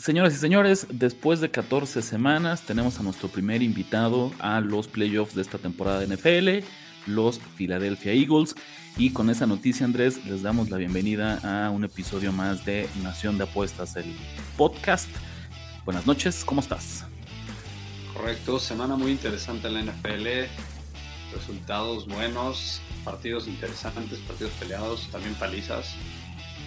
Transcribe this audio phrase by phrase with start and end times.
[0.00, 5.34] Señoras y señores, después de 14 semanas tenemos a nuestro primer invitado a los playoffs
[5.34, 6.66] de esta temporada de NFL,
[7.06, 8.54] los Philadelphia Eagles.
[8.96, 13.36] Y con esa noticia, Andrés, les damos la bienvenida a un episodio más de Nación
[13.36, 14.16] de Apuestas, el
[14.56, 15.10] podcast.
[15.84, 17.04] Buenas noches, ¿cómo estás?
[18.14, 20.48] Correcto, semana muy interesante en la NFL,
[21.34, 25.94] resultados buenos, partidos interesantes, partidos peleados, también palizas,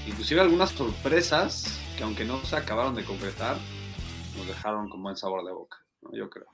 [0.08, 3.58] inclusive algunas sorpresas que aunque no se acabaron de concretar,
[4.38, 5.78] nos dejaron con buen sabor de boca,
[6.12, 6.48] yo creo.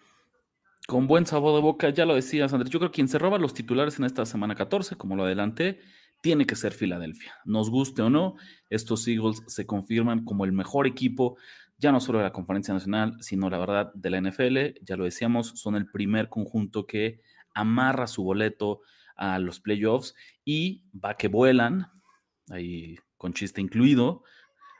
[0.87, 2.71] Con buen sabor de boca, ya lo decías, Andrés.
[2.71, 5.79] Yo creo que quien se roba los titulares en esta semana 14, como lo adelanté,
[6.21, 7.35] tiene que ser Filadelfia.
[7.45, 8.35] Nos guste o no,
[8.69, 11.37] estos Eagles se confirman como el mejor equipo,
[11.77, 14.83] ya no solo de la Conferencia Nacional, sino la verdad de la NFL.
[14.83, 17.21] Ya lo decíamos, son el primer conjunto que
[17.53, 18.81] amarra su boleto
[19.15, 21.87] a los playoffs y va que vuelan,
[22.49, 24.23] ahí con chiste incluido,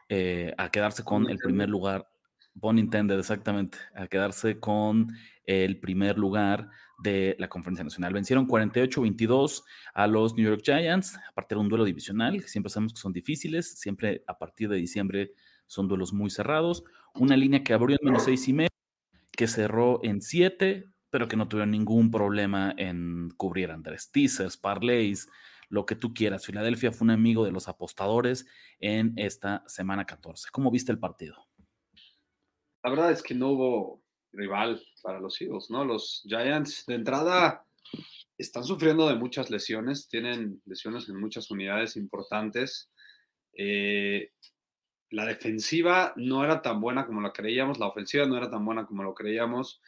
[0.08, 2.10] eh, a quedarse con el primer lugar.
[2.56, 5.14] Bon intended, exactamente, a quedarse con
[5.46, 6.70] el primer lugar
[7.04, 8.14] de la Conferencia Nacional.
[8.14, 12.94] Vencieron 48-22 a los New York Giants, aparte de un duelo divisional, que siempre sabemos
[12.94, 15.34] que son difíciles, siempre a partir de diciembre
[15.68, 16.84] son duelos muy cerrados.
[17.14, 18.70] Una línea que abrió en menos seis y medio,
[19.32, 25.28] que cerró en siete, pero que no tuvieron ningún problema en cubrir Andrés teasers, parlays,
[25.70, 26.46] lo que tú quieras.
[26.46, 28.46] Filadelfia fue un amigo de los apostadores
[28.80, 30.50] en esta semana 14.
[30.52, 31.48] ¿Cómo viste el partido?
[32.84, 34.02] La verdad es que no hubo
[34.34, 35.86] rival para los Eagles, ¿no?
[35.86, 37.66] Los Giants de entrada
[38.38, 42.92] están sufriendo de muchas lesiones, tienen lesiones en muchas unidades importantes.
[43.54, 44.32] Eh,
[45.12, 48.86] la defensiva no era tan buena como la creíamos, la ofensiva no era tan buena
[48.86, 49.82] como lo creíamos.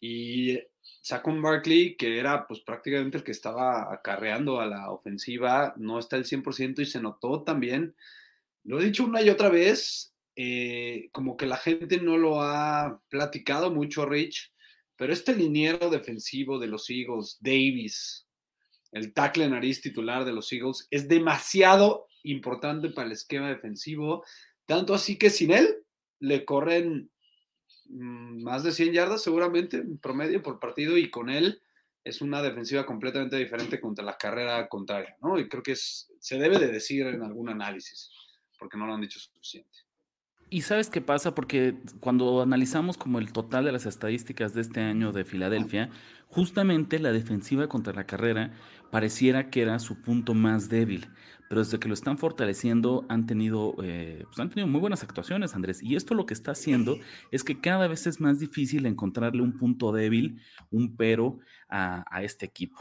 [0.00, 0.58] Y
[1.00, 6.16] Saquon Barkley, que era pues prácticamente el que estaba acarreando a la ofensiva, no está
[6.16, 7.94] al 100% y se notó también,
[8.64, 13.00] lo he dicho una y otra vez, eh, como que la gente no lo ha
[13.08, 14.52] platicado mucho, Rich,
[14.96, 18.26] pero este liniero defensivo de los Eagles, Davis,
[18.92, 24.24] el tackle nariz titular de los Eagles, es demasiado importante para el esquema defensivo,
[24.66, 25.84] tanto así que sin él
[26.20, 27.10] le corren
[27.88, 31.62] más de 100 yardas seguramente en promedio por partido y con él
[32.04, 35.38] es una defensiva completamente diferente contra la carrera contraria, ¿no?
[35.38, 38.10] Y creo que se debe de decir en algún análisis,
[38.58, 39.87] porque no lo han dicho suficiente.
[40.50, 44.80] Y sabes qué pasa, porque cuando analizamos como el total de las estadísticas de este
[44.80, 45.90] año de Filadelfia,
[46.28, 48.52] justamente la defensiva contra la carrera
[48.90, 51.08] pareciera que era su punto más débil
[51.48, 55.54] pero desde que lo están fortaleciendo han tenido, eh, pues han tenido muy buenas actuaciones,
[55.54, 55.82] Andrés.
[55.82, 56.98] Y esto lo que está haciendo
[57.32, 61.38] es que cada vez es más difícil encontrarle un punto débil, un pero
[61.68, 62.78] a, este equipo.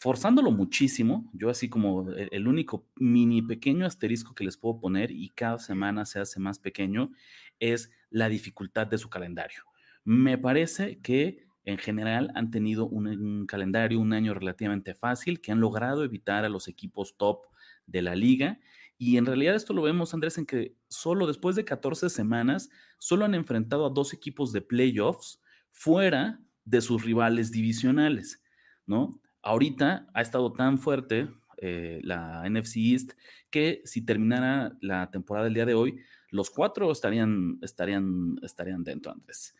[0.00, 5.10] Forzándolo muchísimo, yo así como el, el único mini pequeño asterisco que les puedo poner
[5.10, 7.12] y cada semana se hace más pequeño,
[7.58, 9.62] es la dificultad de su calendario.
[10.02, 15.52] Me parece que en general han tenido un, un, calendario, un año relativamente fácil, que
[15.52, 17.42] han logrado evitar a los equipos top
[17.86, 18.58] de la liga.
[18.96, 23.26] Y en realidad esto lo vemos, Andrés, en que solo después de 14 semanas, solo
[23.26, 28.42] han enfrentado a dos equipos de playoffs fuera de sus rivales divisionales,
[28.86, 29.20] ¿no?
[29.42, 31.28] Ahorita ha estado tan fuerte
[31.58, 33.12] eh, la NFC East
[33.50, 39.12] que si terminara la temporada del día de hoy, los cuatro estarían, estarían, estarían dentro,
[39.12, 39.54] Andrés.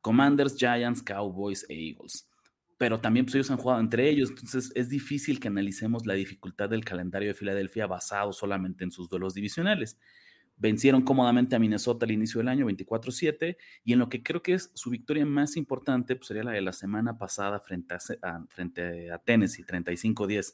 [0.00, 2.28] Commanders, Giants, Cowboys e Eagles
[2.84, 6.68] pero también pues, ellos han jugado entre ellos, entonces es difícil que analicemos la dificultad
[6.68, 9.98] del calendario de Filadelfia basado solamente en sus duelos divisionales.
[10.56, 14.54] Vencieron cómodamente a Minnesota al inicio del año 24-7 y en lo que creo que
[14.54, 19.10] es su victoria más importante pues, sería la de la semana pasada frente a, frente
[19.10, 20.52] a Tennessee, 35-10.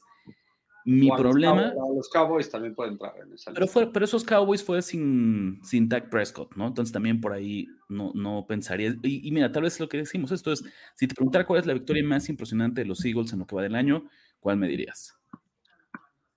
[0.85, 1.73] Mi problema.
[1.95, 5.87] Los, Cowboys también pueden entrar en esa pero, fue, pero esos Cowboys fue sin, sin
[5.87, 6.67] Dak Prescott, ¿no?
[6.67, 8.95] Entonces también por ahí no, no pensaría.
[9.03, 10.63] Y, mira, tal vez lo que decimos esto es:
[10.95, 13.55] si te preguntara cuál es la victoria más impresionante de los Eagles en lo que
[13.55, 14.09] va del año,
[14.39, 15.15] ¿cuál me dirías?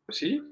[0.04, 0.42] Pues sí,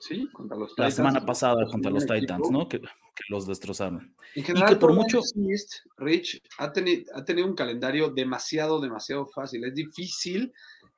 [0.00, 2.68] sí, contra los La semana pasada contra los Titans, ¿no?
[2.68, 2.80] Que,
[3.28, 4.14] los destrozaron.
[4.34, 5.20] En general, y que por mucho.
[5.98, 9.64] Rich ha, tenido, ha tenido un calendario demasiado, demasiado fácil.
[9.64, 10.52] Es difícil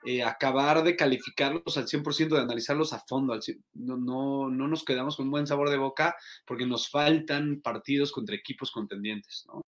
[0.07, 3.39] eh, acabar de calificarlos al 100%, de analizarlos a fondo.
[3.75, 6.17] no, no, no, nos quedamos con un buen sabor de boca
[6.47, 9.45] porque nos faltan partidos contra equipos contendientes.
[9.49, 9.63] ¿no?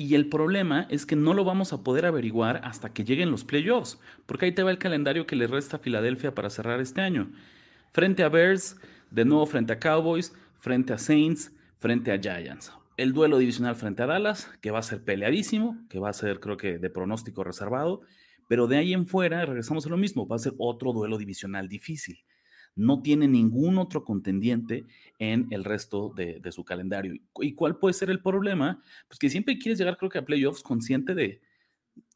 [0.00, 3.42] Y el problema es que no lo vamos a poder averiguar hasta que lleguen los
[3.42, 7.00] playoffs, porque ahí te va el calendario que le resta a Filadelfia para cerrar este
[7.00, 7.32] año.
[7.92, 8.76] Frente a Bears,
[9.10, 12.72] de nuevo frente a Cowboys, frente a Saints, frente a Giants.
[12.96, 16.40] El duelo divisional frente a Dallas, que va a ser peleadísimo, que va a ser
[16.40, 18.02] creo que de pronóstico reservado,
[18.48, 21.68] pero de ahí en fuera regresamos a lo mismo, va a ser otro duelo divisional
[21.68, 22.18] difícil.
[22.74, 24.84] No tiene ningún otro contendiente
[25.18, 27.14] en el resto de, su calendario.
[27.40, 28.82] ¿Y cuál puede ser el problema?
[29.08, 31.40] Pues que siempre quieres llegar, creo que a playoffs consciente de,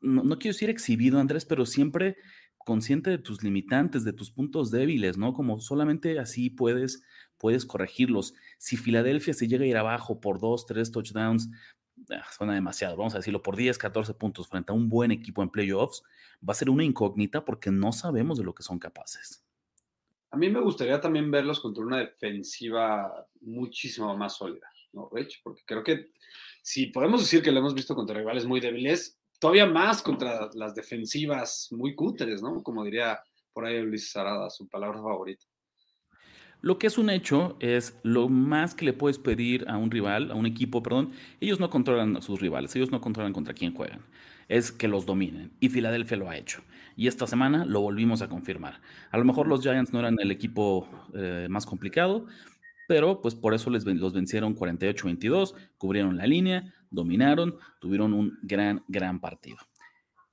[0.00, 2.16] no, no quiero decir exhibido, Andrés, pero siempre
[2.64, 5.32] consciente de tus limitantes, de tus puntos débiles, ¿no?
[5.34, 7.02] Como solamente así puedes,
[7.38, 8.34] puedes corregirlos.
[8.58, 11.50] Si Filadelfia se llega a ir abajo por dos, tres touchdowns,
[12.10, 15.42] Ah, suena demasiado, vamos a decirlo, por 10, 14 puntos frente a un buen equipo
[15.42, 16.02] en playoffs,
[16.46, 19.44] va a ser una incógnita porque no sabemos de lo que son capaces.
[20.30, 25.42] A mí me gustaría también verlos contra una defensiva muchísimo más sólida, ¿no, Rich?
[25.44, 26.10] Porque creo que
[26.62, 30.72] si podemos decir que lo hemos visto contra rivales muy débiles, todavía más contra las
[30.72, 32.62] defensivas muy cúteres, ¿no?
[32.62, 33.18] Como diría
[33.52, 35.44] por ahí Luis Sarada, su palabra favorita.
[36.60, 40.30] Lo que es un hecho es lo más que le puedes pedir a un rival,
[40.30, 41.10] a un equipo, perdón,
[41.40, 44.06] ellos no controlan a sus rivales, ellos no controlan contra quién juegan,
[44.46, 45.50] es que los dominen.
[45.58, 46.62] Y Filadelfia lo ha hecho.
[46.96, 48.80] Y esta semana lo volvimos a confirmar.
[49.10, 52.26] A lo mejor los Giants no eran el equipo eh, más complicado,
[52.92, 58.84] pero pues por eso les, los vencieron 48-22, cubrieron la línea, dominaron, tuvieron un gran,
[58.86, 59.56] gran partido.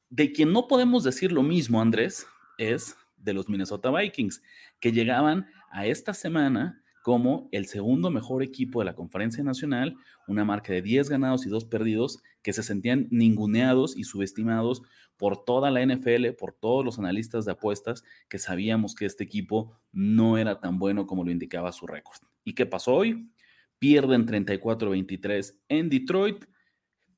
[0.09, 2.27] De quien no podemos decir lo mismo, Andrés,
[2.57, 4.43] es de los Minnesota Vikings,
[4.81, 9.95] que llegaban a esta semana como el segundo mejor equipo de la conferencia nacional,
[10.27, 14.81] una marca de 10 ganados y 2 perdidos, que se sentían ninguneados y subestimados
[15.15, 19.79] por toda la NFL, por todos los analistas de apuestas, que sabíamos que este equipo
[19.93, 22.28] no era tan bueno como lo indicaba su récord.
[22.49, 23.29] ¿Y qué pasó hoy?
[23.77, 26.45] Pierden 34-23 en Detroit,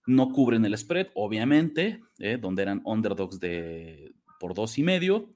[0.06, 2.38] no cubren el spread, obviamente, ¿eh?
[2.38, 5.30] donde eran underdogs de, por dos y medio,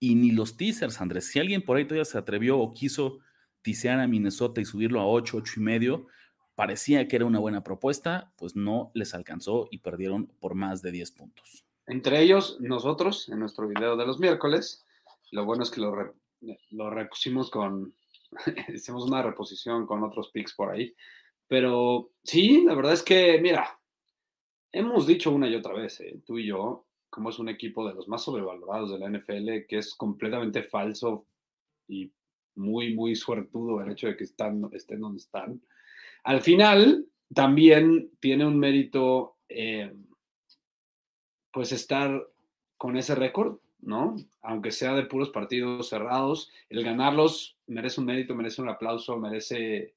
[0.00, 1.26] y ni los teasers, Andrés.
[1.26, 3.18] Si alguien por ahí todavía se atrevió o quiso
[3.60, 6.06] tisear a Minnesota y subirlo a 8, 8 y medio,
[6.54, 10.92] parecía que era una buena propuesta, pues no les alcanzó y perdieron por más de
[10.92, 11.66] 10 puntos.
[11.86, 14.86] Entre ellos, nosotros, en nuestro video de los miércoles,
[15.30, 16.14] lo bueno es que lo,
[16.70, 17.94] lo repusimos con,
[18.74, 20.94] hicimos una reposición con otros picks por ahí,
[21.46, 23.78] pero sí, la verdad es que, mira,
[24.72, 27.94] hemos dicho una y otra vez, eh, tú y yo, como es un equipo de
[27.94, 31.26] los más sobrevalorados de la NFL, que es completamente falso
[31.86, 32.10] y
[32.54, 35.60] muy, muy suertudo el hecho de que están, estén donde están.
[36.24, 39.92] Al final, también tiene un mérito, eh,
[41.52, 42.26] pues, estar
[42.76, 44.16] con ese récord, ¿no?
[44.40, 49.94] Aunque sea de puros partidos cerrados, el ganarlos merece un mérito, merece un aplauso, merece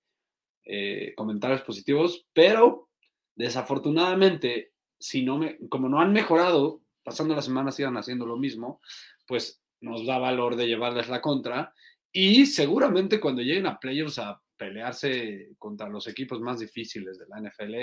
[0.65, 2.89] eh, comentarios positivos, pero
[3.35, 8.81] desafortunadamente, si no me, como no han mejorado pasando las semanas iban haciendo lo mismo,
[9.27, 11.73] pues nos da valor de llevarles la contra
[12.11, 17.41] y seguramente cuando lleguen a playoffs a pelearse contra los equipos más difíciles de la
[17.41, 17.75] NFL,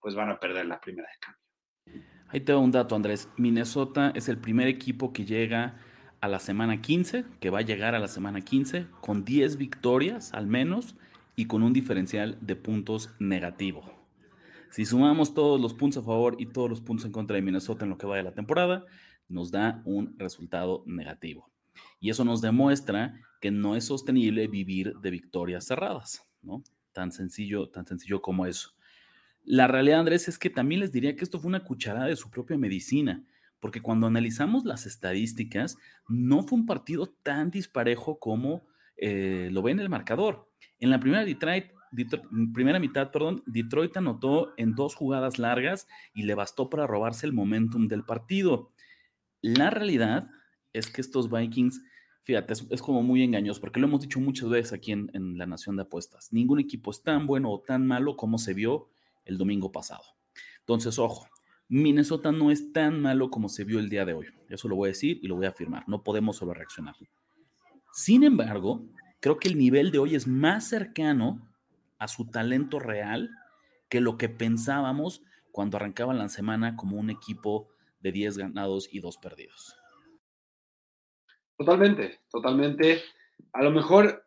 [0.00, 2.15] pues van a perder la primera de cambio.
[2.28, 3.28] Ahí te doy un dato, Andrés.
[3.36, 5.76] Minnesota es el primer equipo que llega
[6.20, 10.32] a la semana 15, que va a llegar a la semana 15 con 10 victorias
[10.34, 10.96] al menos
[11.36, 13.84] y con un diferencial de puntos negativo.
[14.70, 17.84] Si sumamos todos los puntos a favor y todos los puntos en contra de Minnesota
[17.84, 18.84] en lo que va de la temporada,
[19.28, 21.48] nos da un resultado negativo.
[22.00, 26.64] Y eso nos demuestra que no es sostenible vivir de victorias cerradas, ¿no?
[26.92, 28.75] Tan sencillo, tan sencillo como eso.
[29.48, 32.30] La realidad, Andrés, es que también les diría que esto fue una cucharada de su
[32.30, 33.24] propia medicina,
[33.60, 35.76] porque cuando analizamos las estadísticas,
[36.08, 40.50] no fue un partido tan disparejo como eh, lo ve en el marcador.
[40.80, 41.24] En la primera
[42.52, 47.32] primera mitad, perdón, Detroit anotó en dos jugadas largas y le bastó para robarse el
[47.32, 48.72] momentum del partido.
[49.42, 50.28] La realidad
[50.72, 51.80] es que estos Vikings,
[52.24, 55.76] fíjate, es, como muy engañoso, porque lo hemos dicho muchas veces aquí en, la Nación
[55.76, 56.32] de Apuestas.
[56.32, 58.90] Ningún equipo es tan bueno o tan malo como se vio
[59.26, 60.02] el domingo pasado.
[60.60, 61.28] Entonces, ojo,
[61.68, 64.26] Minnesota no es tan malo como se vio el día de hoy.
[64.48, 65.84] Eso lo voy a decir y lo voy a afirmar.
[65.88, 66.94] No podemos solo reaccionar.
[67.92, 68.84] Sin embargo,
[69.20, 71.46] creo que el nivel de hoy es más cercano
[71.98, 73.30] a su talento real
[73.88, 77.68] que lo que pensábamos cuando arrancaban la semana como un equipo
[78.00, 79.76] de 10 ganados y 2 perdidos.
[81.56, 83.02] Totalmente, totalmente.
[83.52, 84.25] A lo mejor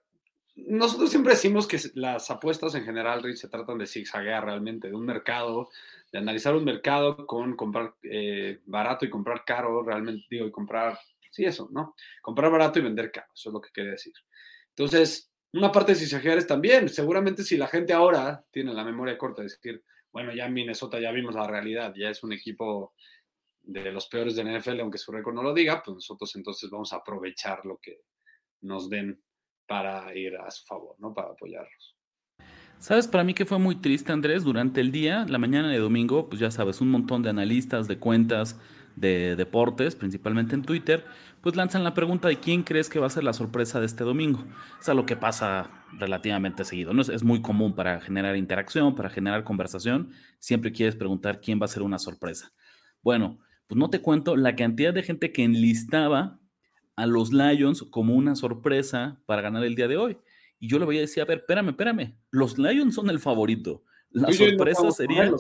[0.68, 4.96] nosotros siempre decimos que las apuestas en general, Rich, se tratan de zigzaguear realmente, de
[4.96, 5.70] un mercado,
[6.12, 10.98] de analizar un mercado con comprar eh, barato y comprar caro, realmente, digo, y comprar
[11.32, 11.96] Sí, eso, ¿no?
[12.22, 14.14] Comprar barato y vender caro, eso es lo que quería decir.
[14.70, 19.44] Entonces, una parte de es también, seguramente si la gente ahora tiene la memoria corta,
[19.44, 22.94] es decir, bueno, ya en Minnesota ya vimos la realidad, ya es un equipo
[23.62, 26.94] de los peores de NFL, aunque su récord no lo diga, pues nosotros entonces vamos
[26.94, 28.02] a aprovechar lo que
[28.62, 29.22] nos den
[29.70, 31.14] para ir a su favor, ¿no?
[31.14, 31.96] Para apoyarlos.
[32.80, 34.44] ¿Sabes para mí que fue muy triste, Andrés?
[34.44, 38.00] Durante el día, la mañana de domingo, pues ya sabes, un montón de analistas de
[38.00, 38.60] cuentas
[38.96, 41.06] de deportes, principalmente en Twitter,
[41.42, 44.04] pues lanzan la pregunta de quién crees que va a ser la sorpresa de este
[44.04, 44.44] domingo.
[44.82, 47.02] Es algo que pasa relativamente seguido, ¿no?
[47.02, 51.70] Es, muy común para generar interacción, para generar conversación, siempre quieres preguntar quién va a
[51.70, 52.52] ser una sorpresa.
[53.04, 56.39] Bueno, pues no te cuento la cantidad de gente que enlistaba
[57.00, 60.18] a los Lions como una sorpresa para ganar el día de hoy.
[60.60, 63.84] Y yo le voy a decir, a ver, espérame, espérame, los Lions son el favorito.
[64.12, 65.32] La sorpresa sería...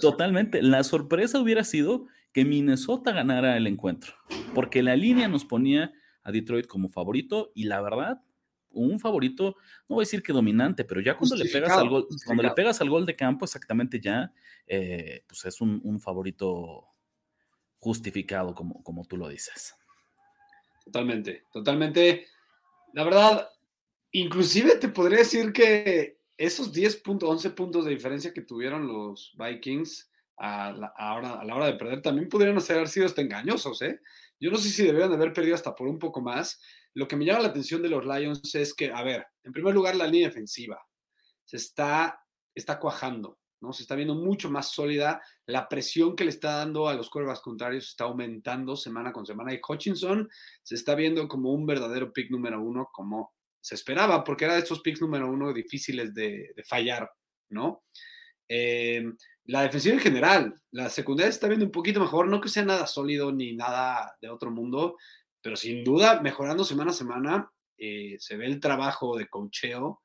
[0.00, 0.62] Totalmente.
[0.62, 4.14] La sorpresa hubiera sido que Minnesota ganara el encuentro,
[4.54, 8.22] porque la línea nos ponía a Detroit como favorito y la verdad,
[8.70, 9.56] un favorito,
[9.86, 12.52] no voy a decir que dominante, pero ya cuando le pegas al gol, cuando le
[12.52, 14.32] pegas al gol de campo, exactamente ya,
[14.66, 16.86] eh, pues es un, favorito
[17.78, 19.74] justificado, como, como tú lo dices.
[20.90, 22.26] Totalmente, totalmente.
[22.94, 23.48] La verdad,
[24.10, 29.32] inclusive te podría decir que esos 10 puntos, 11 puntos de diferencia que tuvieron los
[29.38, 34.00] Vikings a la, hora de perder también pudieron haber sido hasta engañosos, ¿eh?
[34.40, 36.60] Yo no sé si deberían haber perdido hasta por un poco más.
[36.94, 39.74] Lo que me llama la atención de los Lions es que, a ver, en primer
[39.74, 40.80] lugar, la línea defensiva
[41.44, 42.20] se está,
[42.52, 43.72] está cuajando, ¿no?
[43.72, 45.20] Se está viendo mucho más sólida.
[45.46, 49.52] La presión que le está dando a los quarterbacks contrarios está aumentando semana con semana.
[49.54, 50.28] Y Hutchinson
[50.62, 54.60] se está viendo como un verdadero pick número uno, como se esperaba, porque era de
[54.60, 57.10] estos picks número uno difíciles de, fallar,
[57.50, 57.84] ¿no?
[58.48, 59.04] Eh,
[59.44, 62.64] la defensiva en general, la secundaria se está viendo un poquito mejor, no que sea
[62.64, 64.96] nada sólido ni nada de otro mundo,
[65.42, 70.02] pero sin duda mejorando semana a semana, eh, se ve el trabajo de cocheo.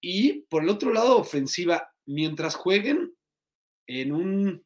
[0.00, 3.14] Y por el otro lado, ofensiva, mientras jueguen
[3.86, 4.64] en un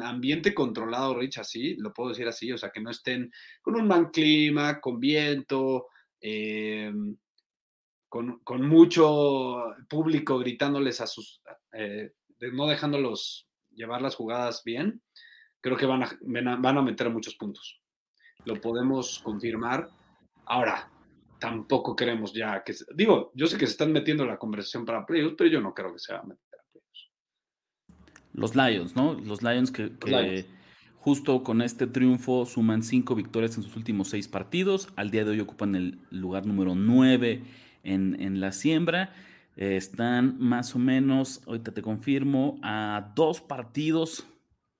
[0.00, 3.88] ambiente controlado, Rich, así, lo puedo decir así, o sea, que no estén con un
[3.88, 5.88] mal clima, con viento,
[6.20, 6.92] eh,
[8.08, 12.12] con, mucho público gritándoles a sus, eh,
[12.52, 15.02] no dejándolos llevar las jugadas bien,
[15.60, 17.80] creo que van a, van a meter muchos puntos.
[18.44, 19.88] Lo podemos confirmar.
[20.44, 20.90] Ahora,
[21.40, 25.34] tampoco queremos ya que, digo, yo sé que se están metiendo la conversación para playoffs,
[25.36, 27.10] pero yo no creo que se va a meter a playoffs.
[28.34, 29.14] Los Lions, ¿no?
[29.14, 29.92] Los Lions que,
[30.96, 34.88] justo con este triunfo suman cinco victorias en sus últimos seis partidos.
[34.96, 37.42] Al día de hoy ocupan el lugar número nueve
[37.84, 39.14] en, la siembra.
[39.56, 44.26] Eh, están más o menos, ahorita te confirmo, a dos partidos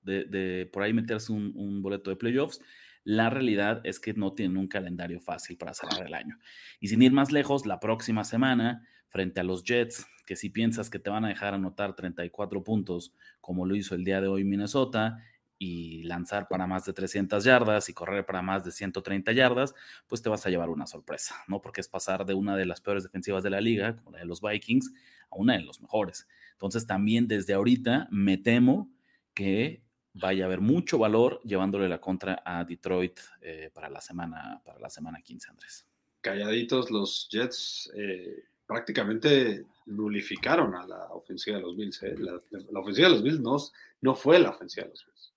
[0.03, 2.61] de, por ahí meterse un, boleto de playoffs.
[3.05, 6.37] La realidad es que no tienen un calendario fácil para cerrar el año.
[6.79, 10.89] Y sin ir más lejos, la próxima semana, frente a los Jets, que si piensas
[10.89, 14.43] que te van a dejar anotar 34 puntos, como lo hizo el día de hoy
[14.43, 15.19] Minnesota,
[15.57, 19.73] y lanzar para más de 300 yardas y correr para más de 130 yardas,
[20.07, 21.61] pues te vas a llevar una sorpresa, ¿no?
[21.61, 24.25] Porque es pasar de una de las peores defensivas de la liga, como la de
[24.25, 24.91] los Vikings,
[25.29, 26.27] a una de los mejores.
[26.53, 28.91] Entonces también desde ahorita me temo
[29.33, 29.84] que
[30.15, 34.79] vaya a haber mucho valor llevándole la contra a Detroit eh, para, la semana, para
[34.79, 35.87] la semana 15, Andrés.
[36.21, 42.01] Calladitos los Jets eh, prácticamente nulificaron a la ofensiva de los Bills.
[42.03, 42.15] ¿eh?
[42.17, 43.57] La, ofensiva de los Bills no,
[44.01, 45.33] no fue la ofensiva de los Bills.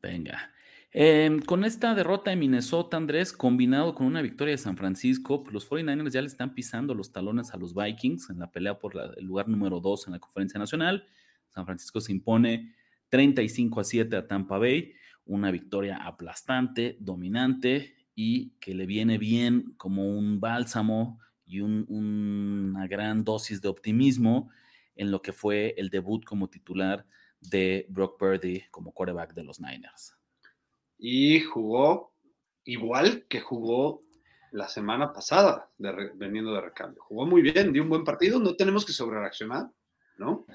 [0.00, 0.52] Venga.
[0.90, 5.54] Em, con esta derrota de Minnesota, Andrés, combinado con una victoria de San Francisco, pues
[5.54, 8.94] los 49ers ya le están pisando los talones a los Vikings en la pelea por
[9.16, 11.06] el lugar número 2 en la conferencia nacional.
[11.48, 12.74] San Francisco se impone
[13.12, 14.94] 35 a 7 a Tampa Bay,
[15.26, 23.22] una victoria aplastante, dominante y que le viene bien como un bálsamo y una gran
[23.22, 24.50] dosis de optimismo
[24.96, 27.04] en lo que fue el debut como titular
[27.38, 30.16] de Brock Purdy como quarterback de los Niners.
[30.96, 32.14] Y jugó
[32.64, 34.00] igual que jugó
[34.52, 37.02] la semana pasada, de veniendo de recambio.
[37.02, 39.70] Jugó muy bien, dio un buen partido, no tenemos que sobrereaccionar,
[40.16, 40.46] ¿no?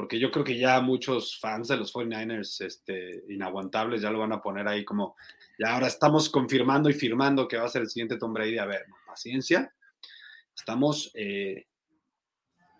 [0.00, 4.32] Porque yo creo que ya muchos fans de los 49ers este, inaguantables ya lo van
[4.32, 5.14] a poner ahí como,
[5.58, 8.56] ya ahora estamos confirmando y firmando que va a ser el siguiente Tom Brady.
[8.56, 9.74] A ver, paciencia.
[10.56, 11.66] Estamos eh,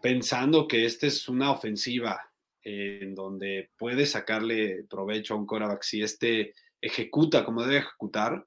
[0.01, 6.01] pensando que esta es una ofensiva en donde puede sacarle provecho a un coreback si
[6.01, 8.47] este ejecuta como debe ejecutar.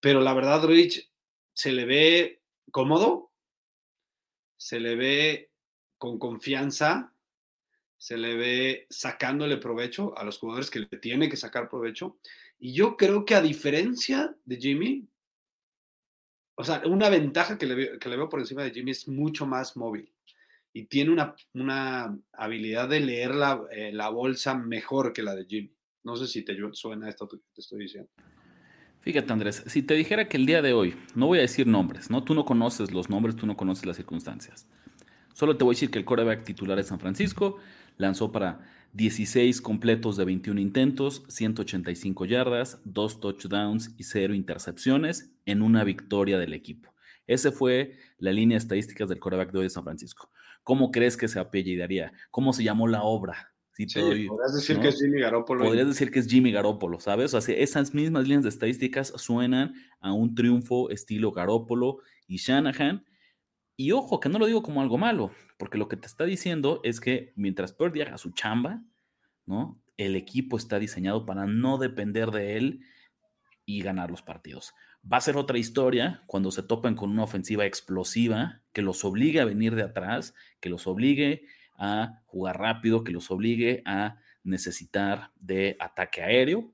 [0.00, 1.08] Pero la verdad, Rich,
[1.52, 2.42] se le ve
[2.72, 3.30] cómodo,
[4.56, 5.50] se le ve
[5.98, 7.11] con confianza,
[8.02, 12.18] se le ve sacándole provecho a los jugadores que le tiene que sacar provecho.
[12.58, 15.06] Y yo creo que a diferencia de Jimmy,
[16.56, 19.46] o sea, una ventaja que le, que le veo por encima de Jimmy es mucho
[19.46, 20.12] más móvil
[20.72, 25.46] y tiene una, una habilidad de leer la, eh, la, bolsa mejor que la de
[25.46, 25.72] Jimmy.
[26.02, 28.10] No sé si te suena esto que te estoy diciendo.
[29.02, 32.10] Fíjate, Andrés, si te dijera que el día de hoy, no voy a decir nombres,
[32.10, 32.24] ¿no?
[32.24, 34.66] Tú no conoces los nombres, tú no conoces las circunstancias.
[35.34, 37.58] Solo te voy a decir que el coreback titular de San Francisco
[37.96, 38.60] lanzó para
[38.92, 46.38] 16 completos de 21 intentos, 185 yardas, 2 touchdowns y 0 intercepciones en una victoria
[46.38, 46.92] del equipo.
[47.26, 50.30] Ese fue la línea de estadísticas del coreback de hoy de San Francisco.
[50.62, 52.12] ¿Cómo crees que se apellidaría?
[52.30, 53.52] ¿Cómo se llamó la obra?
[53.74, 53.86] sí,
[54.28, 55.64] podrías decir que es Jimmy Garoppolo.
[55.64, 57.32] Podrías decir que es Jimmy Garoppolo, ¿sabes?
[57.34, 63.04] O sea, esas mismas líneas de estadísticas suenan a un triunfo estilo Garoppolo y Shanahan.
[63.82, 66.80] Y ojo, que no lo digo como algo malo, porque lo que te está diciendo
[66.84, 68.80] es que mientras Purdy haga su chamba,
[69.44, 69.82] ¿no?
[69.96, 72.84] El equipo está diseñado para no depender de él
[73.66, 74.72] y ganar los partidos.
[75.04, 79.40] Va a ser otra historia cuando se topen con una ofensiva explosiva que los obligue
[79.40, 81.44] a venir de atrás, que los obligue
[81.76, 86.72] a jugar rápido, que los obligue a necesitar de ataque aéreo.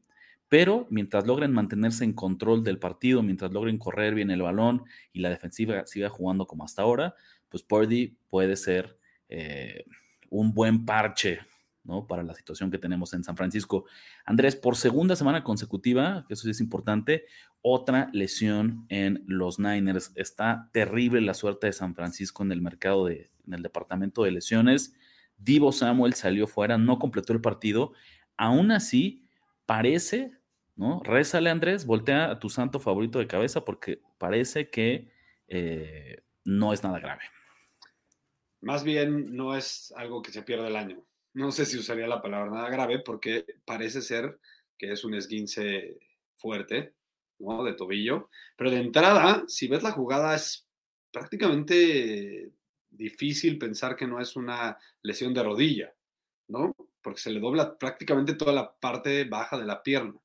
[0.49, 5.21] Pero mientras logren mantenerse en control del partido, mientras logren correr bien el balón y
[5.21, 7.14] la defensiva siga jugando como hasta ahora,
[7.49, 9.85] pues Purdy puede ser eh,
[10.31, 11.40] un buen parche
[11.85, 12.07] ¿no?
[12.07, 13.85] para la situación que tenemos en San Francisco.
[14.25, 17.25] Andrés, por segunda semana consecutiva, eso sí es importante,
[17.61, 20.12] otra lesión en los Niners.
[20.14, 24.31] Está terrible la suerte de San Francisco en el mercado de, en el departamento de
[24.31, 24.95] lesiones.
[25.37, 27.93] Divo Samuel salió fuera, no completó el partido.
[28.37, 29.25] Aún así,
[29.67, 30.38] parece,
[30.79, 31.03] ¿no?
[31.05, 35.11] Rézale, Andrés, voltea a tu santo favorito de cabeza porque parece que
[35.49, 37.23] eh, no es nada grave.
[38.61, 41.05] Más bien, no es algo que se pierda el año.
[41.35, 44.39] No sé si usaría la palabra nada grave porque parece ser
[44.79, 45.99] que es un esguince
[46.37, 46.95] fuerte,
[47.41, 47.65] ¿no?
[47.65, 48.31] De tobillo.
[48.57, 50.65] Pero de entrada, si ves la jugada, es
[51.11, 52.53] prácticamente
[52.89, 55.93] difícil pensar que no es una lesión de rodilla,
[56.47, 56.75] ¿no?
[57.03, 60.21] Porque se le dobla prácticamente toda la parte baja de la pierna.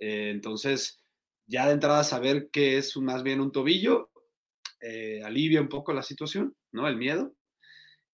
[0.00, 0.98] Eh, entonces,
[1.46, 4.10] ya de entrada saber que es más bien un tobillo,
[4.80, 6.88] eh, alivia un poco la situación, ¿no?
[6.88, 7.34] El miedo.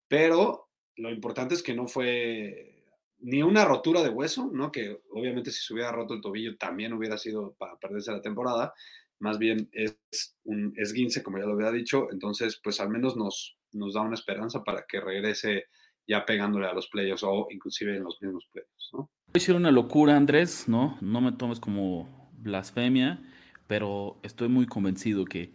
[0.07, 2.83] Pero lo importante es que no fue
[3.19, 4.71] ni una rotura de hueso, ¿no?
[4.71, 8.73] Que obviamente si se hubiera roto el tobillo también hubiera sido para perderse la temporada.
[9.19, 9.97] Más bien es
[10.43, 12.07] un esguince, como ya lo había dicho.
[12.11, 15.65] Entonces, pues al menos nos, nos da una esperanza para que regrese
[16.07, 19.09] ya pegándole a los playoffs o inclusive en los mismos playoffs, ¿no?
[19.33, 20.97] Decir una locura, Andrés, ¿no?
[21.01, 23.21] No me tomes como blasfemia,
[23.67, 25.53] pero estoy muy convencido que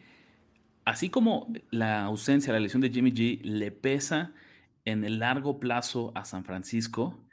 [0.85, 4.35] así como la ausencia, la lesión de Jimmy G le pesa
[4.85, 7.25] en el largo plazo a San Francisco,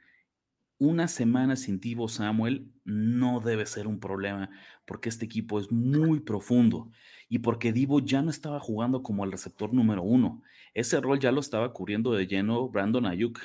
[0.80, 4.50] una semana sin Tivo Samuel no debe ser un problema
[4.86, 6.90] porque este equipo es muy profundo
[7.28, 10.42] y porque Divo ya no estaba jugando como el receptor número uno.
[10.74, 13.42] Ese rol ya lo estaba cubriendo de lleno Brandon Ayuk.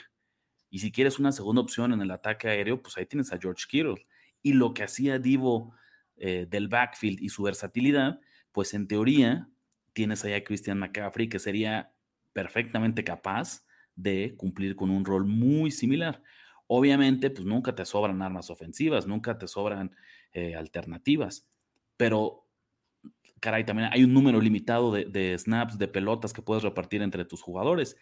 [0.70, 3.64] Y si quieres una segunda opción en el ataque aéreo, pues ahí tienes a George
[3.68, 4.06] Kittle.
[4.42, 5.74] Y lo que hacía Divo
[6.16, 8.20] eh, del backfield y su versatilidad,
[8.52, 9.48] pues en teoría
[9.92, 11.92] tienes ahí a Christian McCaffrey que sería
[12.32, 16.22] perfectamente capaz de cumplir con un rol muy similar.
[16.74, 19.94] Obviamente, pues nunca te sobran armas ofensivas, nunca te sobran
[20.32, 21.46] eh, alternativas,
[21.98, 22.48] pero
[23.40, 27.42] caray, también hay un número limitado de, snaps, de pelotas que puedes repartir entre tus
[27.42, 27.98] jugadores.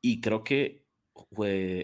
[0.00, 0.86] Y creo que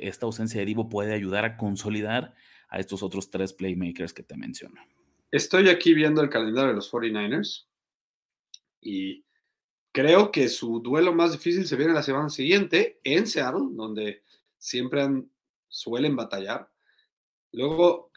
[0.03, 2.35] esta ausencia de Divo puede ayudar a consolidar
[2.71, 4.81] a estos otros tres playmakers que te menciono.
[5.31, 7.67] Estoy aquí viendo el calendario de los 49ers
[8.81, 9.27] y
[9.93, 14.23] creo que su duelo más difícil se viene la semana siguiente en Seattle, donde
[14.57, 15.03] siempre
[15.69, 16.71] suelen batallar.
[17.53, 18.11] Luego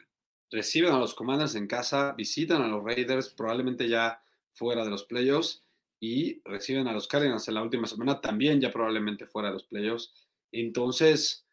[0.50, 5.04] reciben a los Commanders en casa, visitan a los Raiders, probablemente ya fuera de los
[5.04, 5.64] playoffs
[5.98, 9.64] y reciben a los Cardinals en la última semana, también ya probablemente fuera de los
[9.64, 10.12] playoffs.
[10.50, 11.46] Entonces,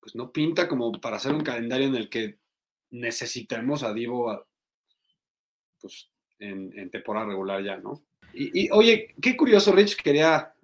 [0.00, 2.38] pues no pinta como para hacer un calendario en el que
[2.90, 4.46] necesitemos a Divo
[5.80, 8.02] pues, en, temporada regular ya, ¿no?
[8.32, 10.54] Y, oye, qué curioso, Rich, quería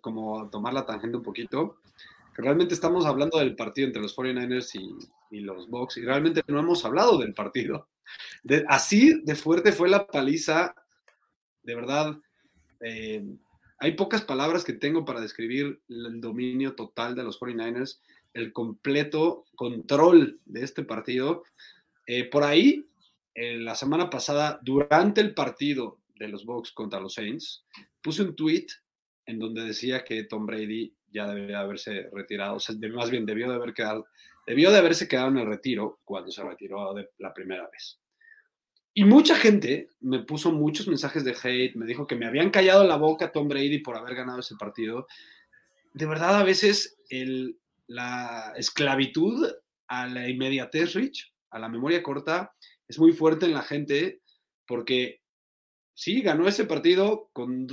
[0.00, 1.78] como tomar la tangente un poquito,
[2.34, 6.60] realmente estamos hablando del partido entre los 49ers y, y los Bucks, y realmente no
[6.60, 7.88] hemos hablado del partido.
[8.68, 10.74] Así de fuerte fue la paliza
[11.64, 12.16] de verdad,
[12.80, 13.24] eh,
[13.78, 18.00] hay pocas palabras que tengo para describir el dominio total de los 49ers,
[18.34, 21.42] el completo control de este partido.
[22.06, 22.86] Eh, por ahí,
[23.34, 27.64] la semana pasada, durante el partido de los Bucks contra los Saints,
[28.00, 28.66] puse un tweet
[29.26, 33.48] en donde decía que Tom Brady ya debería haberse retirado, o sea, más bien debió
[33.48, 34.06] de haber quedado,
[34.46, 38.00] debió de haberse quedado en el retiro cuando se retiró la primera vez.
[38.92, 42.84] Y mucha gente me puso muchos mensajes de hate, me dijo que me habían callado
[42.84, 45.06] la boca Tom Brady por haber ganado ese partido.
[45.94, 49.52] De verdad, a veces el, la esclavitud
[49.86, 52.54] a la inmediatez, Rich, a la memoria corta,
[52.88, 54.20] es muy fuerte en la gente
[54.66, 55.20] porque
[55.92, 57.66] sí, ganó ese partido con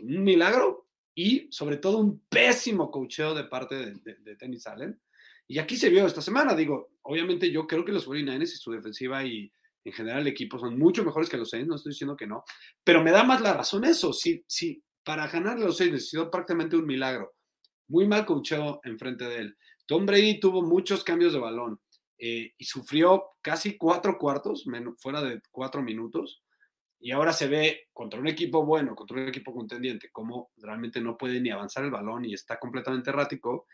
[0.00, 0.83] un milagro
[1.14, 5.00] y sobre todo un pésimo cocheo de parte de, de, Tennis Allen.
[5.46, 8.72] Y aquí se vio esta semana, digo, obviamente yo creo que los 49ers y su
[8.72, 9.52] defensiva y
[9.84, 12.44] en general el equipo son mucho mejores que los Saints, no estoy diciendo que no,
[12.82, 16.76] pero me da más la razón eso, si, si para ganar los Saints necesitó prácticamente
[16.76, 17.34] un milagro,
[17.88, 19.58] muy mal cocheo enfrente de él.
[19.86, 21.78] Tom Brady tuvo muchos cambios de balón
[22.18, 24.64] eh, y sufrió casi cuatro cuartos,
[24.98, 26.42] fuera de cuatro minutos,
[27.04, 31.18] y ahora se ve contra un equipo bueno, contra un equipo contendiente, como realmente no
[31.18, 33.66] puede ni avanzar el balón y está completamente errático,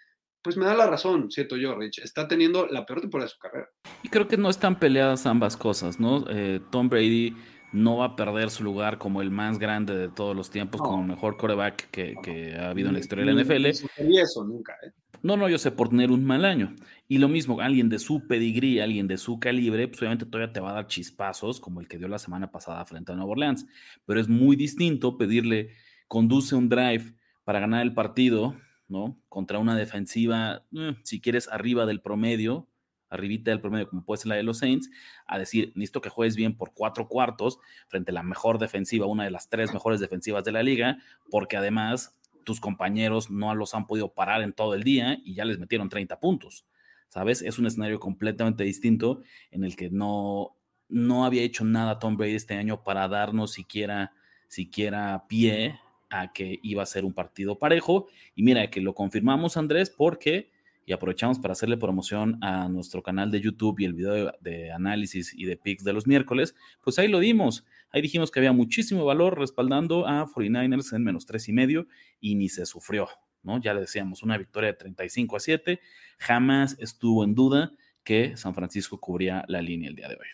[0.42, 2.00] pues me da la razón, siento yo, Rich.
[2.00, 3.68] Está teniendo la peor temporada de su carrera.
[4.02, 6.24] Y creo que no están peleadas ambas cosas, ¿no?
[6.28, 7.36] Eh, Tom Brady
[7.72, 11.02] no va a perder su lugar como el más grande de todos los tiempos, como
[11.02, 13.66] el mejor coreback que, ha habido en la historia de la NFL.
[13.66, 14.92] Eso nunca, ¿eh?
[15.22, 16.74] No, no, yo sé, por tener un mal año.
[17.06, 20.60] Y lo mismo, alguien de su pedigrí, alguien de su calibre, pues obviamente todavía te
[20.60, 23.66] va a dar chispazos, como el que dio la semana pasada frente a Nueva Orleans.
[24.06, 25.74] Pero es muy distinto pedirle,
[26.08, 28.56] conduce un drive para ganar el partido,
[28.88, 29.20] ¿no?
[29.28, 32.69] Contra una defensiva, eh, si quieres, arriba del promedio,
[33.10, 34.90] arribita del promedio, como puede ser la de los Saints,
[35.26, 39.24] a decir, necesito que juegues bien por cuatro cuartos frente a la mejor defensiva, una
[39.24, 40.98] de las tres mejores defensivas de la liga,
[41.30, 45.44] porque además tus compañeros no los han podido parar en todo el día y ya
[45.44, 46.66] les metieron 30 puntos.
[47.08, 47.42] ¿Sabes?
[47.42, 50.56] Es un escenario completamente distinto en el que no,
[50.88, 54.12] no había hecho nada Tom Brady este año para darnos siquiera,
[54.46, 58.06] siquiera pie a que iba a ser un partido parejo.
[58.34, 60.50] Y mira que lo confirmamos, Andrés, porque,
[60.86, 65.32] y aprovechamos para hacerle promoción a nuestro canal de YouTube y el video de, análisis
[65.34, 67.64] y de picks de los miércoles, pues ahí lo dimos.
[67.90, 71.86] Ahí dijimos que había muchísimo valor respaldando a 49ers en menos tres y medio
[72.20, 73.08] y ni se sufrió,
[73.42, 73.60] ¿no?
[73.60, 75.80] Ya le decíamos, una victoria de 35 a 7.
[76.18, 77.72] Jamás estuvo en duda
[78.04, 80.26] que San Francisco cubría la línea el día de hoy.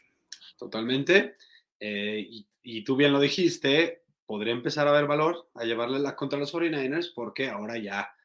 [0.58, 1.36] Totalmente.
[1.78, 2.26] Eh,
[2.62, 6.52] y, tú bien lo dijiste, podría empezar a haber valor a llevarle la contra los
[6.52, 8.15] 49ers porque ahora ya,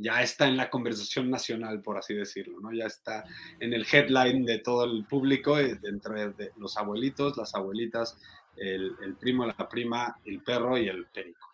[0.00, 2.72] ya está en la conversación nacional, por así decirlo, ¿no?
[2.72, 3.24] Ya está
[3.58, 8.16] en el headline de todo el público, eh, entre de los abuelitos, las abuelitas,
[8.56, 11.46] el, primo, la prima, el perro y el perico.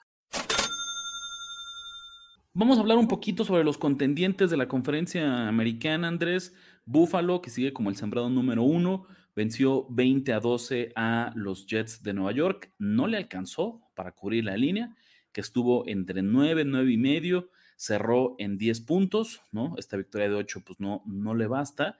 [2.53, 6.55] Vamos a hablar un poquito sobre los contendientes de la conferencia americana, Andrés.
[6.85, 12.03] Buffalo, que sigue como el sembrado número uno, venció 20 a 12 a los Jets
[12.03, 12.73] de Nueva York.
[12.79, 14.95] No le alcanzó para cubrir la línea,
[15.33, 19.75] que estuvo entre 9, 9 y medio, cerró en 10 puntos, ¿no?
[19.77, 21.99] Esta victoria de 8 pues no, no le basta.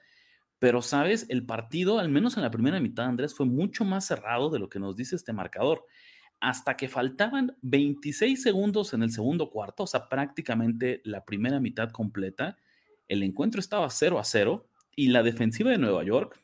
[0.59, 1.27] Pero, ¿sabes?
[1.29, 4.69] El partido, al menos en la primera mitad, Andrés, fue mucho más cerrado de lo
[4.69, 5.85] que nos dice este marcador.
[6.41, 11.91] Hasta que faltaban 26 segundos en el segundo cuarto, o sea, prácticamente la primera mitad
[11.91, 12.59] completa,
[13.09, 16.43] el encuentro estaba 0 a 0 y la defensiva de Nueva York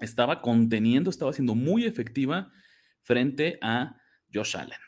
[0.00, 2.52] estaba conteniendo, estaba siendo muy efectiva
[3.02, 3.96] frente a
[4.32, 4.78] Josh Allen.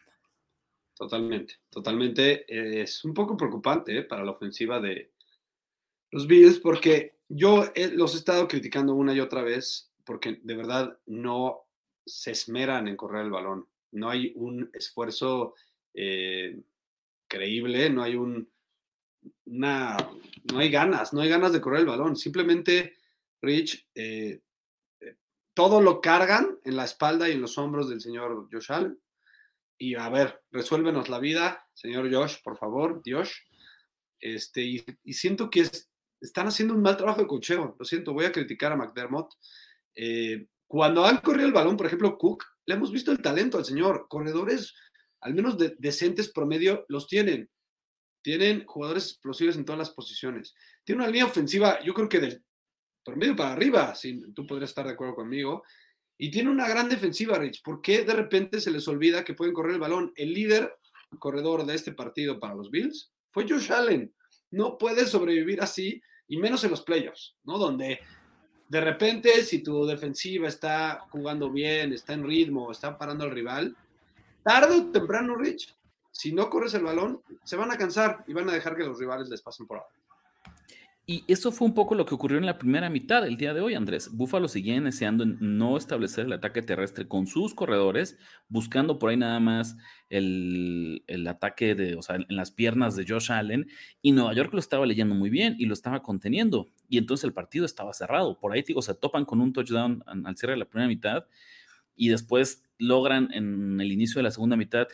[0.98, 2.82] Totalmente, totalmente.
[2.82, 4.02] Es un poco preocupante ¿eh?
[4.02, 5.12] para la ofensiva de
[6.10, 10.98] los Bills porque yo los he estado criticando una y otra vez porque de verdad
[11.06, 11.68] no
[12.04, 13.68] se esmeran en correr el balón.
[13.92, 15.54] No hay un esfuerzo
[15.94, 16.60] eh,
[17.28, 18.50] creíble, no hay un,
[19.44, 19.96] una,
[20.50, 22.16] no hay ganas, no hay ganas de correr el balón.
[22.16, 22.96] Simplemente,
[23.42, 24.40] Rich, eh,
[25.00, 25.16] eh,
[25.54, 28.98] todo lo cargan en la espalda y en los hombros del señor Josh Allen.
[29.78, 33.32] Y a ver, resuélvenos la vida, señor Josh, por favor, Josh.
[34.20, 35.88] Este, y siento que es
[36.20, 37.76] están haciendo un mal trabajo de cocheo.
[37.78, 39.32] Lo siento, voy a criticar a McDermott.
[39.94, 43.64] Eh, cuando han corrido el balón, por ejemplo, Cook, le hemos visto el talento al
[43.64, 44.06] señor.
[44.08, 44.74] Corredores,
[45.20, 47.48] al menos decentes promedio, los tienen.
[48.22, 50.54] Tienen jugadores explosivos en todas las posiciones.
[50.84, 52.44] Tiene una línea ofensiva, yo creo que del
[53.04, 55.62] promedio para arriba, si tú podrías estar de acuerdo conmigo.
[56.18, 57.62] Y tiene una gran defensiva, Rich.
[57.62, 60.12] ¿Por qué de repente se les olvida que pueden correr el balón?
[60.16, 60.76] El líder
[61.18, 64.12] corredor de este partido para los Bills fue Josh Allen
[64.50, 67.58] no puedes sobrevivir así, y menos en los playoffs, ¿no?
[67.58, 68.00] Donde
[68.68, 73.76] de repente, si tu defensiva está jugando bien, está en ritmo, está parando al rival,
[74.42, 75.74] tarde o temprano, Rich,
[76.10, 78.98] si no corres el balón, se van a cansar y van a dejar que los
[78.98, 79.90] rivales les pasen por ahora.
[81.10, 83.62] Y eso fue un poco lo que ocurrió en la primera mitad del día de
[83.62, 84.14] hoy, Andrés.
[84.14, 88.18] Búfalo seguía deseando no establecer el ataque terrestre con sus corredores,
[88.50, 89.78] buscando por ahí nada más
[90.10, 93.68] el, ataque de, o sea, en las piernas de Josh Allen.
[94.02, 96.68] Y Nueva York lo estaba leyendo muy bien y lo estaba conteniendo.
[96.90, 98.38] Y entonces el partido estaba cerrado.
[98.38, 101.24] Por ahí, digo, se topan con un touchdown al cierre de la primera mitad
[101.96, 104.88] y después logran en el inicio de la segunda mitad,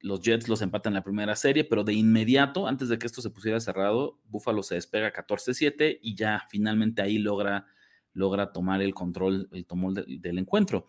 [0.00, 3.22] los Jets los empatan en la primera serie, pero de inmediato, antes de que esto
[3.22, 7.66] se pusiera cerrado, Buffalo se despega 14-7 y ya finalmente ahí logra,
[8.12, 10.86] logra tomar el control, el tomó del encuentro.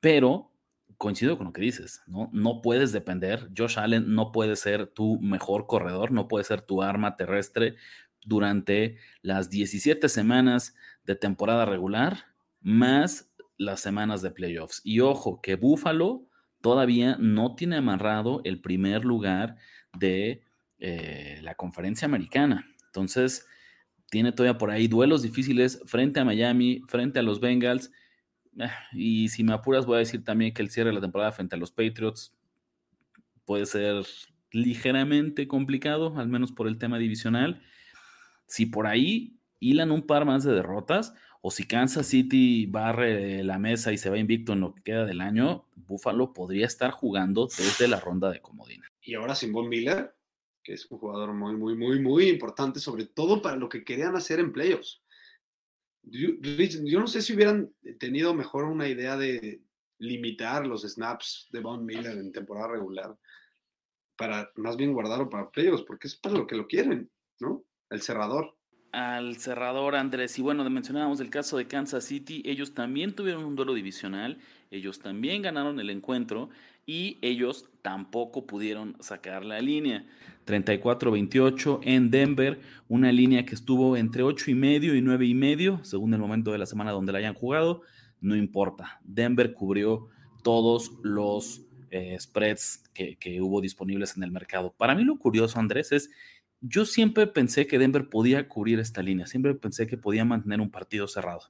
[0.00, 0.52] Pero
[0.96, 2.28] coincido con lo que dices, ¿no?
[2.32, 6.82] No puedes depender, Josh Allen no puede ser tu mejor corredor, no puede ser tu
[6.82, 7.76] arma terrestre
[8.24, 12.24] durante las 17 semanas de temporada regular,
[12.60, 14.80] más las semanas de playoffs.
[14.84, 16.27] Y ojo, que Buffalo
[16.60, 19.56] todavía no tiene amarrado el primer lugar
[19.98, 20.42] de
[20.78, 22.66] eh, la conferencia americana.
[22.86, 23.46] Entonces,
[24.10, 27.90] tiene todavía por ahí duelos difíciles frente a Miami, frente a los Bengals
[28.58, 31.32] eh, y si me apuras, voy a decir también que el cierre de la temporada
[31.32, 32.34] frente a los Patriots
[33.44, 34.04] puede ser
[34.50, 37.62] ligeramente complicado, al menos por el tema divisional.
[38.46, 43.58] Si por ahí hilan un par más de derrotas, o si Kansas City barre la
[43.58, 47.46] mesa y se va invicto en lo que queda del año, Buffalo podría estar jugando
[47.46, 48.90] desde la ronda de comodina.
[49.02, 50.14] Y ahora sin Von Miller,
[50.62, 54.16] que es un jugador muy, muy, muy, muy importante, sobre todo para lo que querían
[54.16, 55.02] hacer en playoffs.
[56.02, 56.30] Yo,
[57.00, 59.62] no sé si hubieran tenido mejor una idea de
[59.98, 63.16] limitar los snaps de Von Miller en temporada regular
[64.16, 67.64] para más bien guardarlo para playoffs, porque es para lo que lo quieren, ¿no?
[67.88, 68.57] El cerrador.
[68.92, 70.38] Al cerrador, Andrés.
[70.38, 72.42] Y bueno, mencionábamos el caso de Kansas City.
[72.46, 74.38] Ellos también tuvieron un duelo divisional.
[74.70, 76.48] Ellos también ganaron el encuentro
[76.86, 80.06] y ellos tampoco pudieron sacar la línea.
[80.46, 85.84] 34-28 en Denver, una línea que estuvo entre 8 y medio y 9 y medio,
[85.84, 87.82] según el momento de la semana donde la hayan jugado,
[88.22, 89.00] no importa.
[89.04, 90.08] Denver cubrió
[90.42, 94.72] todos los eh, spreads que, que hubo disponibles en el mercado.
[94.74, 96.10] Para mí lo curioso, Andrés, es,
[96.60, 100.70] yo siempre pensé que Denver podía cubrir esta línea, siempre pensé que podía mantener un
[100.70, 101.40] partido cerrado.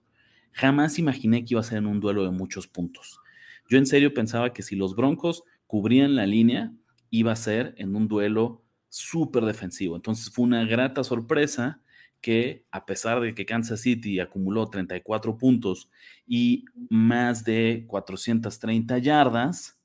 [0.53, 3.21] Jamás imaginé que iba a ser en un duelo de muchos puntos.
[3.69, 6.73] Yo en serio pensaba que si los Broncos cubrían la línea,
[7.11, 9.97] iba a ser en un duelo súper defensivo.
[9.97, 11.83] Entonces fue una grata sorpresa
[12.21, 15.91] que a pesar de que Kansas City acumuló 34 puntos
[16.27, 19.79] y más de 430 yardas,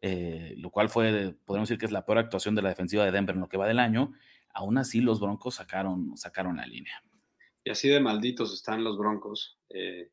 [0.00, 3.10] eh, lo cual fue, podemos decir que es la peor actuación de la defensiva de
[3.10, 4.12] Denver en lo que va del año,
[4.58, 7.02] aún así los Broncos sacaron, sacaron la línea.
[7.64, 9.58] Y así de malditos están los Broncos.
[9.70, 10.10] Eh,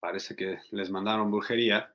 [0.00, 1.94] parece que les mandaron brujería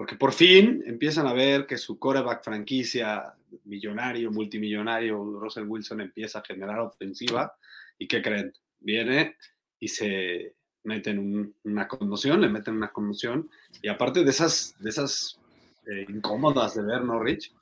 [0.00, 6.38] porque por fin empiezan a ver que su coreback franquicia, millonario, multimillonario, Russell Wilson empieza
[6.38, 7.54] a generar ofensiva.
[7.98, 8.50] ¿Y qué creen?
[8.78, 9.36] Viene
[9.78, 10.54] y se
[10.84, 13.50] mete en una conmoción, le meten una conmoción.
[13.82, 15.38] Y aparte de esas, de esas
[15.86, 17.52] eh, incómodas de ver, ¿no, Rich?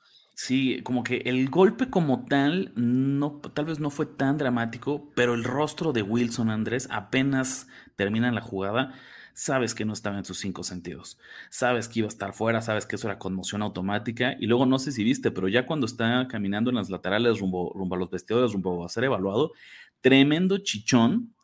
[0.41, 5.33] Sí, como que el golpe como tal, no, tal vez no fue tan dramático, pero
[5.33, 8.93] el rostro de Wilson Andrés apenas termina la jugada
[9.33, 11.19] sabes que no estaba en sus cinco sentidos.
[11.49, 14.37] Sabes que iba a estar fuera, sabes que eso era conmoción automática.
[14.39, 17.73] Y luego no sé si viste, pero ya cuando está caminando en las laterales rumbo,
[17.75, 19.51] rumbo a los vestidores, rumbo a ser evaluado,
[19.99, 21.35] tremendo chichón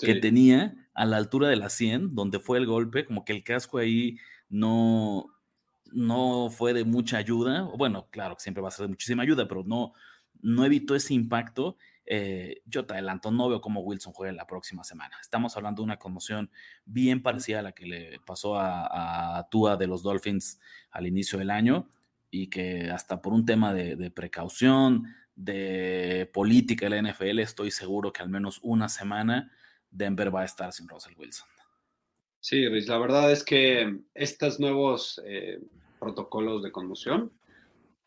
[0.00, 3.44] que tenía a la altura de la 100, donde fue el golpe, como que el
[3.44, 4.16] casco ahí
[4.48, 5.28] no,
[5.92, 7.62] no fue de mucha ayuda.
[7.76, 9.92] Bueno, claro que siempre va a ser de muchísima ayuda, pero no,
[10.40, 11.76] no evitó ese impacto
[12.12, 15.16] eh, yo te adelanto, no veo cómo Wilson juegue la próxima semana.
[15.20, 16.50] Estamos hablando de una conmoción
[16.84, 20.58] bien parecida a la que le pasó a, Tua de los Dolphins
[20.90, 21.88] al inicio del año
[22.28, 25.04] y que hasta por un tema de, precaución,
[25.36, 29.52] de política de la NFL, estoy seguro que al menos una semana
[29.88, 31.46] Denver va a estar sin Russell Wilson.
[32.40, 35.60] Sí, la verdad es que estos nuevos eh,
[36.00, 37.30] protocolos de conmoción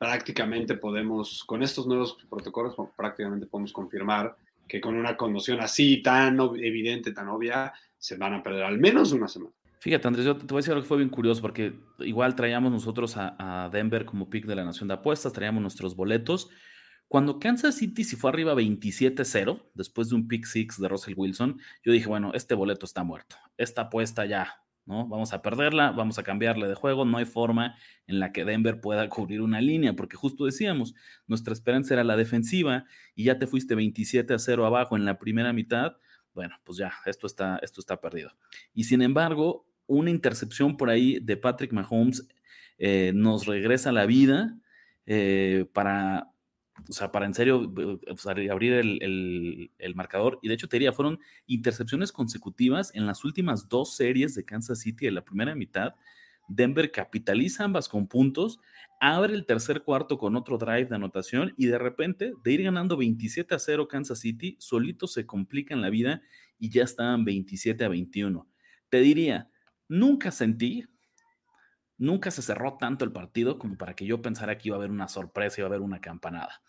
[0.03, 4.35] prácticamente podemos, con estos nuevos protocolos, prácticamente podemos confirmar
[4.67, 9.13] que con una conmoción así tan evidente, tan obvia, se van a perder al menos
[9.13, 9.53] una semana.
[9.79, 12.69] Fíjate, Andrés, yo te voy a decir algo que fue bien curioso, porque igual traíamos
[12.69, 16.49] nosotros a, Denver como pick de la Nación de Apuestas, traíamos nuestros boletos.
[17.07, 21.61] Cuando Kansas City se fue arriba 27-0, después de un pick six de Russell Wilson,
[21.81, 23.37] yo dije, bueno, este boleto está muerto.
[23.55, 24.53] Esta apuesta ya
[24.85, 25.07] ¿no?
[25.07, 27.75] Vamos a perderla, vamos a cambiarle de juego, no hay forma
[28.07, 30.93] en la que Denver pueda cubrir una línea, porque justo decíamos,
[31.27, 35.17] nuestra esperanza era la defensiva y ya te fuiste 27 a 0 abajo en la
[35.17, 35.97] primera mitad,
[36.33, 38.31] bueno, pues ya, esto está, esto está perdido.
[38.73, 42.27] Y sin embargo, una intercepción por ahí de Patrick Mahomes
[42.77, 44.57] eh, nos regresa la vida
[45.05, 46.32] eh, para
[46.89, 47.71] o sea, para en serio
[48.51, 50.39] abrir el, marcador.
[50.41, 54.79] Y de hecho, te diría, fueron intercepciones consecutivas en las últimas dos series de Kansas
[54.79, 55.95] City de la primera mitad.
[56.47, 58.59] Denver capitaliza ambas con puntos,
[58.99, 62.97] abre el tercer cuarto con otro drive de anotación y de repente, de ir ganando
[62.97, 66.21] 27 a 0 Kansas City, solito se complican la vida
[66.59, 68.47] y ya estaban 27 a 21.
[68.89, 69.49] Te diría,
[69.87, 70.85] nunca sentí
[71.97, 74.91] nunca se cerró tanto el partido como para que yo pensara que iba a haber
[74.91, 76.61] una sorpresa, iba a haber una campanada.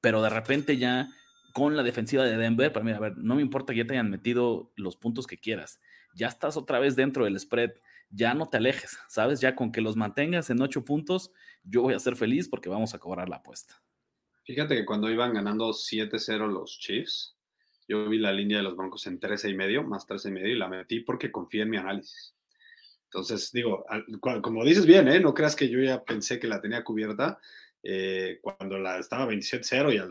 [0.00, 1.08] Pero de repente ya
[1.52, 3.94] con la defensiva de Denver, para mí, a ver, no me importa que ya te
[3.94, 5.80] hayan metido los puntos que quieras.
[6.14, 7.70] Ya estás otra vez dentro del spread.
[8.10, 9.40] Ya no te alejes, ¿sabes?
[9.40, 11.32] Ya con que los mantengas en ocho puntos,
[11.64, 13.82] yo voy a ser feliz porque vamos a cobrar la apuesta.
[14.44, 17.36] Fíjate que cuando iban ganando 7-0 los Chiefs,
[17.88, 20.48] yo vi la línea de los Broncos en 13 y medio, más 13 y medio,
[20.48, 22.35] y la metí porque confié en mi análisis.
[23.06, 23.86] Entonces, digo,
[24.42, 25.20] como dices bien, ¿eh?
[25.20, 27.38] no creas que yo ya pensé que la tenía cubierta.
[27.82, 30.06] Eh, cuando la estaba 27-0 ya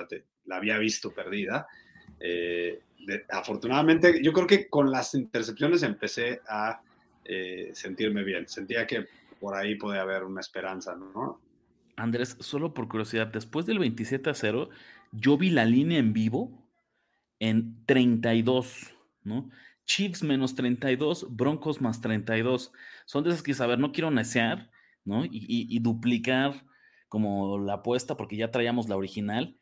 [0.45, 1.67] la, había visto perdida.
[2.19, 2.79] Eh,
[3.29, 6.81] afortunadamente, yo creo que con las intercepciones empecé a
[7.25, 8.47] eh, sentirme bien.
[8.47, 9.07] Sentía que
[9.39, 11.41] por ahí podía haber una esperanza, ¿no?
[11.97, 14.69] Andrés, solo por curiosidad, después del 27 0,
[15.11, 16.51] yo vi la línea en vivo
[17.39, 19.49] en 32, ¿no?
[19.85, 22.71] Chiefs menos 32, Broncos más 32.
[23.05, 24.69] Son de esas que, a ver, no quiero necear,
[25.03, 25.23] ¿no?
[25.25, 26.65] Y, duplicar
[27.09, 29.57] como la apuesta porque ya traíamos la original,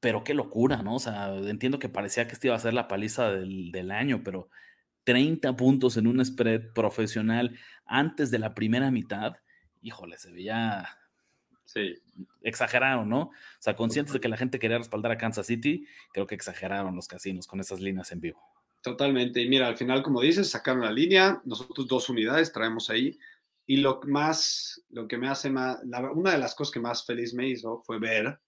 [0.00, 0.96] pero qué locura, ¿no?
[0.96, 4.22] O sea, entiendo que parecía que esta iba a ser la paliza del, del año,
[4.24, 4.50] pero
[5.04, 9.36] 30 puntos en un spread profesional antes de la primera mitad,
[9.82, 10.88] híjole, se veía
[11.72, 12.02] Sí.
[12.42, 13.20] Exageraron, ¿no?
[13.20, 16.96] O sea, conscientes de que la gente quería respaldar a Kansas City, creo que exageraron
[16.96, 18.42] los casinos con esas líneas en vivo.
[18.82, 19.40] Totalmente.
[19.40, 23.18] Y mira, al final, como dices, sacaron la línea, nosotros dos unidades traemos ahí.
[23.66, 25.78] Y lo más, lo que me hace más,
[26.14, 28.40] una de las cosas que más feliz me hizo fue ver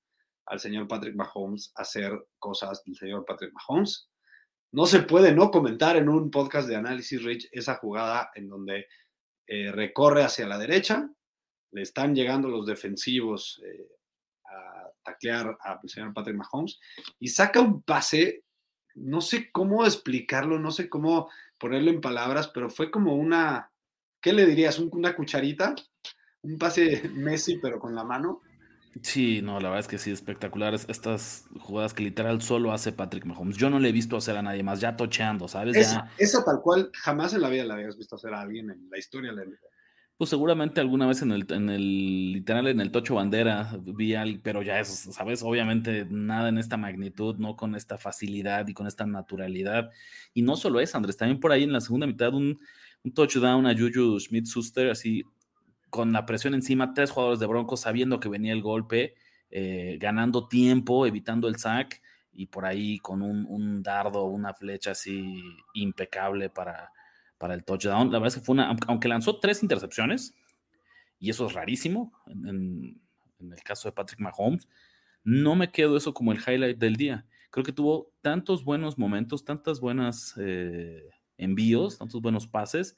[0.47, 4.09] al señor Patrick Mahomes hacer cosas del señor Patrick Mahomes.
[4.73, 8.87] No se puede no comentar en un podcast de análisis Rich esa jugada en donde
[9.47, 11.09] eh, recorre hacia la derecha,
[11.73, 13.87] le están llegando los defensivos eh,
[14.45, 16.81] a taclear al señor Patrick Mahomes
[17.18, 18.45] y saca un pase,
[18.94, 23.70] no sé cómo explicarlo, no sé cómo ponerlo en palabras, pero fue como una,
[24.20, 24.78] ¿qué le dirías?
[24.78, 25.74] ¿Una cucharita?
[26.42, 28.42] Un pase Messi, pero con la mano.
[29.00, 33.24] Sí, no, la verdad es que sí, espectaculares estas jugadas que literal solo hace Patrick
[33.24, 33.57] Mahomes.
[33.57, 35.76] Yo no le he visto hacer a nadie más, ya tocheando, ¿sabes?
[36.18, 38.98] Esa, tal cual jamás en la vida la habías visto hacer a alguien en la
[38.98, 39.42] historia de la
[40.22, 44.38] pues seguramente alguna vez en el, en el literal, en el Tocho Bandera, vi algo,
[44.40, 45.42] pero ya eso, ¿sabes?
[45.42, 49.90] Obviamente nada en esta magnitud, no con esta facilidad y con esta naturalidad.
[50.32, 52.61] Y no solo es, Andrés, también por ahí en la segunda mitad un,
[53.02, 55.24] un touchdown a Juju Smith-Suster, así
[55.90, 59.16] con la presión encima, tres jugadores de Broncos sabiendo que venía el golpe,
[59.50, 62.00] eh, ganando tiempo, evitando el sack
[62.32, 65.42] y por ahí con un, un dardo, una flecha así
[65.74, 66.92] impecable para
[67.42, 68.12] para el touchdown.
[68.12, 70.33] La verdad es que fue una, aunque lanzó tres intercepciones,
[71.18, 73.00] y eso es rarísimo en,
[73.40, 74.68] el caso de Patrick Mahomes,
[75.24, 77.26] no me quedo eso como el highlight del día.
[77.50, 82.96] Creo que tuvo tantos buenos momentos, tantas buenas eh, envíos, tantos buenos pases,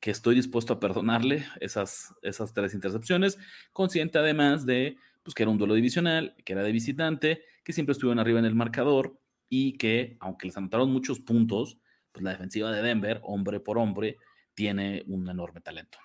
[0.00, 3.38] que estoy dispuesto a perdonarle esas, esas tres intercepciones,
[3.72, 7.92] consciente además de pues, que era un duelo divisional, que era de visitante, que siempre
[7.92, 11.78] estuvieron arriba en el marcador y que, aunque les anotaron muchos puntos,
[12.14, 14.18] pues la defensiva de Denver, hombre por hombre,
[14.54, 15.98] tiene un enorme talento.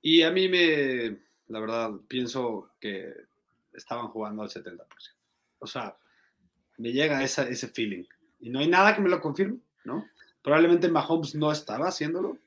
[0.00, 3.12] Y a mí me, la verdad, pienso que
[3.74, 4.86] estaban jugando al 70%.
[5.58, 5.94] O sea,
[6.78, 8.04] me llega esa, ese feeling.
[8.40, 10.06] Y no hay nada que me lo confirme, ¿no?
[10.42, 12.38] Probablemente Mahomes no estaba haciéndolo,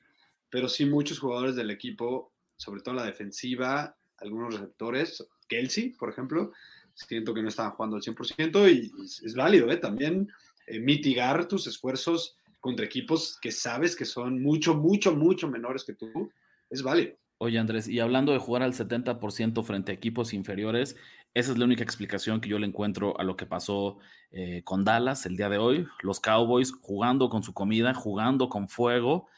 [0.50, 6.52] pero sí muchos jugadores del equipo, sobre todo la defensiva, algunos receptores, Kelsey, por ejemplo,
[6.92, 8.92] siento que no estaban jugando al 100% y
[9.24, 9.76] es, válido, ¿eh?
[9.76, 10.28] También
[10.66, 15.94] eh, mitigar tus esfuerzos contra equipos que sabes que son mucho, mucho, mucho menores que
[15.94, 16.30] tú,
[16.70, 17.16] es válido.
[17.38, 20.96] Oye Andrés, y hablando de jugar al 70% frente a equipos inferiores,
[21.34, 23.98] esa es la única explicación que yo le encuentro a lo que pasó
[24.30, 25.86] eh, con Dallas el día de hoy.
[26.02, 29.28] Los Cowboys jugando con su comida, jugando con fuego,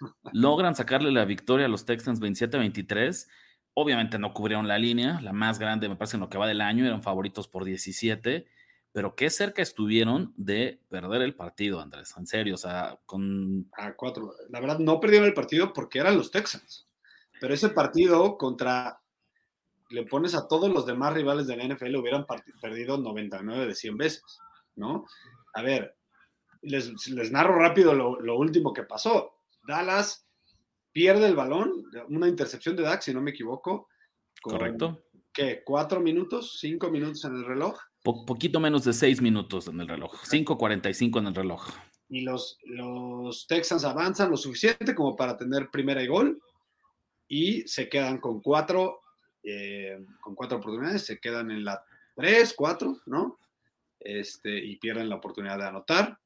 [0.32, 3.28] logran sacarle la victoria a los Texans 27-23.
[3.74, 6.60] Obviamente no cubrieron la línea, la más grande me parece en lo que va del
[6.60, 8.46] año, eran favoritos por 17
[8.94, 13.68] pero qué cerca estuvieron de perder el partido, Andrés, en serio, o sea, con...
[13.76, 14.36] A cuatro.
[14.50, 16.86] La verdad, no perdieron el partido porque eran los Texans,
[17.40, 19.02] pero ese partido contra,
[19.90, 22.24] le pones a todos los demás rivales de la NFL, hubieran
[22.62, 24.38] perdido 99 de 100 veces,
[24.76, 25.06] ¿no?
[25.54, 25.96] A ver,
[26.62, 29.40] les, les narro rápido lo, lo, último que pasó.
[29.66, 30.24] Dallas
[30.92, 33.88] pierde el balón, una intercepción de Dax, si no me equivoco.
[34.40, 35.02] Correcto.
[35.32, 35.64] ¿Qué?
[35.64, 36.60] ¿Cuatro minutos?
[36.60, 37.76] ¿Cinco minutos en el reloj?
[38.04, 41.68] Poquito menos de seis minutos en el reloj, 5.45 en el reloj.
[42.08, 46.40] Y los, los Texans avanzan lo suficiente como para tener primera y gol
[47.26, 49.00] y se quedan con cuatro,
[49.42, 51.82] eh, con cuatro oportunidades, se quedan en la
[52.14, 53.38] tres, cuatro, ¿no?
[53.98, 56.18] Este, y pierden la oportunidad de anotar.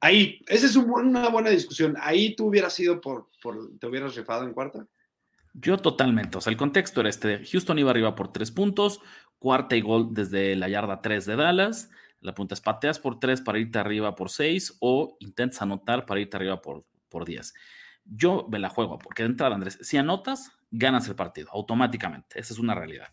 [0.00, 1.96] Ahí, esa es una buena discusión.
[2.00, 4.86] Ahí tú hubieras sido por, por, ¿te hubieras rifado en cuarta?
[5.52, 6.38] Yo totalmente.
[6.38, 7.44] O sea, el contexto era este.
[7.44, 9.00] Houston iba arriba por tres puntos,
[9.40, 11.90] cuarta y gol desde la yarda 3 de Dallas.
[12.20, 16.20] La pregunta es, ¿pateas por tres para irte arriba por seis o intentas anotar para
[16.20, 17.54] irte arriba por, por 10?
[18.04, 22.38] Yo me la juego, porque de entrada, Andrés, si anotas, ganas el partido automáticamente.
[22.38, 23.08] Esa es una realidad.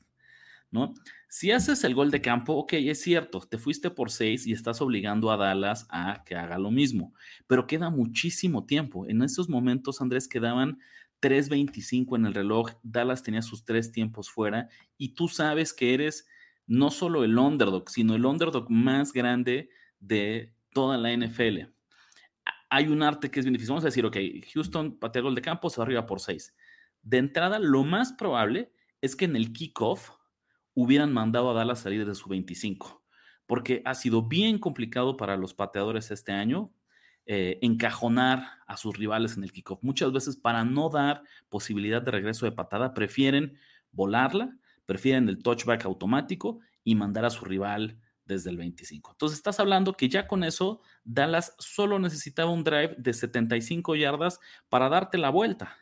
[0.70, 0.94] ¿no?
[1.30, 4.82] Si haces el gol de campo, ok, es cierto, te fuiste por seis y estás
[4.82, 7.14] obligando a Dallas a que haga lo mismo,
[7.48, 9.08] pero queda muchísimo tiempo.
[9.08, 10.80] En esos momentos, Andrés, quedaban
[11.22, 16.28] 3.25 en el reloj, Dallas tenía sus tres tiempos fuera y tú sabes que eres
[16.68, 21.70] no solo el underdog, sino el underdog más grande de toda la NFL.
[22.70, 23.72] Hay un arte que es bien difícil.
[23.72, 24.18] Vamos a decir, ok,
[24.54, 26.56] Houston patea gol de campo, se va arriba por seis.
[27.02, 30.12] De entrada, lo más probable es que en el kickoff
[30.74, 33.04] hubieran mandado a Dallas salir de su 25,
[33.46, 36.72] porque ha sido bien complicado para los pateadores este año
[37.30, 39.84] eh, encajonar a sus rivales en el kickoff.
[39.84, 43.58] Muchas veces para no dar posibilidad de regreso de patada, prefieren
[43.92, 49.12] volarla, prefieren el touchback automático y mandar a su rival desde el 25.
[49.12, 54.40] Entonces estás hablando que ya con eso Dallas solo necesitaba un drive de 75 yardas
[54.70, 55.76] para darte la vuelta.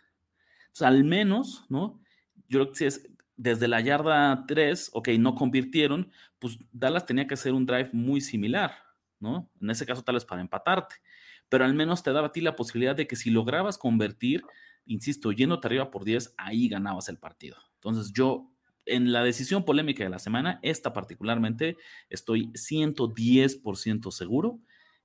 [0.72, 2.02] Sea, al menos, ¿no?
[2.48, 7.28] Yo creo que si es desde la yarda 3, ok, no convirtieron, pues Dallas tenía
[7.28, 8.76] que hacer un drive muy similar,
[9.20, 9.52] ¿no?
[9.62, 10.96] En ese caso tal vez para empatarte,
[11.50, 14.43] pero al menos te daba a ti la posibilidad de que si lograbas convertir,
[14.86, 17.58] insisto, yéndote arriba por 10, ahí ganabas el partido.
[17.76, 18.52] Entonces yo,
[18.86, 21.78] en la decisión polémica de la semana, esta particularmente,
[22.10, 24.60] estoy 110% seguro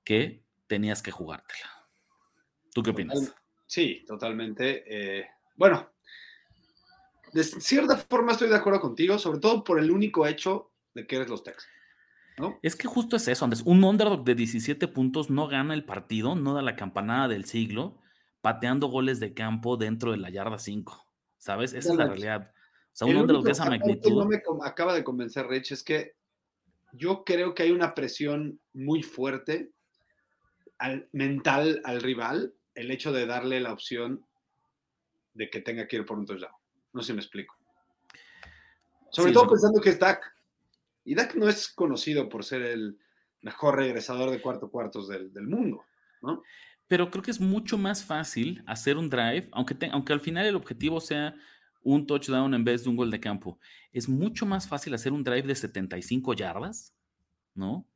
[0.05, 1.69] que tenías que jugártela.
[2.73, 3.35] ¿Tú qué opinas?
[3.67, 4.85] Sí, totalmente.
[4.87, 5.27] Eh,
[5.57, 5.91] bueno,
[7.33, 11.17] de cierta forma estoy de acuerdo contigo, sobre todo por el único hecho de que
[11.17, 11.80] eres los Texans.
[12.41, 12.59] ¿No?
[12.63, 13.63] Es que justo es eso, Andrés.
[13.65, 17.99] Un underdog de 17 puntos no gana el partido, no da la campanada del siglo,
[18.41, 21.07] pateando goles de campo dentro de la yarda 5.
[21.39, 21.73] ¿Sabes?
[21.73, 22.53] Esa es la realidad.
[22.53, 24.13] O sea, un underdog de esa magnitud.
[24.13, 26.15] No me acaba de convencer, Rich, es que
[26.93, 29.71] yo creo que hay una presión muy fuerte
[30.79, 34.27] al, mental al rival, el hecho de darle la opción
[35.35, 36.53] de que tenga que ir por un touchdown.
[36.93, 37.57] No sé si me explico.
[39.11, 40.21] Sobre todo pensando que es Dak.
[41.05, 42.99] Y Dak no es conocido por ser el
[43.43, 45.85] mejor regresador de cuarto cuartos del, mundo,
[46.23, 46.43] ¿no?
[46.89, 50.57] Pero creo que es mucho más fácil hacer un drive, aunque, aunque al final el
[50.57, 51.35] objetivo sea
[51.83, 53.59] un touchdown en vez de un gol de campo.
[53.93, 56.95] Es mucho más fácil hacer un drive de 75 yardas,
[57.55, 57.87] ¿no?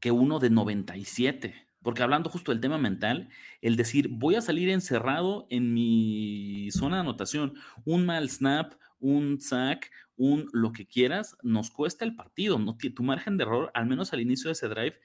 [0.00, 1.66] Que uno de 97.
[1.82, 3.28] Porque hablando justo del tema mental,
[3.60, 9.40] el decir, voy a salir encerrado en mi zona de anotación, un mal snap, un
[9.40, 12.58] sack, un lo que quieras, nos cuesta el partido.
[12.58, 14.98] No, tu margen de error, al menos al inicio de ese drive,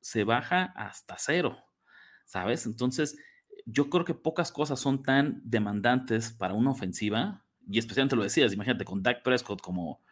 [0.00, 1.58] se baja hasta cero,
[2.24, 2.66] ¿sabes?
[2.66, 3.16] Entonces,
[3.66, 8.52] yo creo que pocas cosas son tan demandantes para una ofensiva, y especialmente lo decías,
[8.52, 10.02] imagínate con Dak Prescott como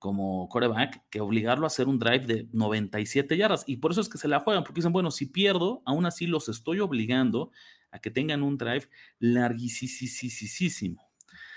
[0.00, 3.64] como coreback que obligarlo a hacer un drive de 97 yardas.
[3.66, 6.26] Y por eso es que se la juegan, porque dicen, bueno, si pierdo, aún así
[6.26, 7.52] los estoy obligando
[7.90, 8.88] a que tengan un drive
[9.18, 11.06] larguísimo.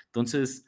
[0.07, 0.65] Entonces,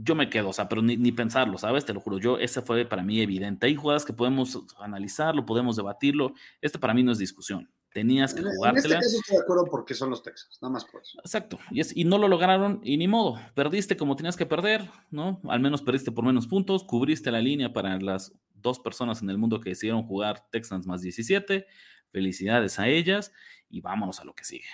[0.00, 1.84] yo me quedo, o sea, pero ni, ni, pensarlo, ¿sabes?
[1.84, 3.66] Te lo juro, yo, ese fue para mí evidente.
[3.66, 6.34] Hay jugadas que podemos analizarlo, podemos debatirlo.
[6.60, 7.68] Este para mí no es discusión.
[7.92, 8.70] Tenías que jugártela.
[8.70, 11.18] En este caso estoy de acuerdo porque son los Texas, nada más por eso.
[11.18, 11.58] Exacto.
[11.72, 13.40] Y, es, y no lo lograron y ni modo.
[13.54, 15.40] Perdiste como tenías que perder, ¿no?
[15.48, 19.38] Al menos perdiste por menos puntos, cubriste la línea para las dos personas en el
[19.38, 21.66] mundo que decidieron jugar Texans más 17.
[22.12, 23.32] Felicidades a ellas
[23.68, 24.68] y vámonos a lo que sigue.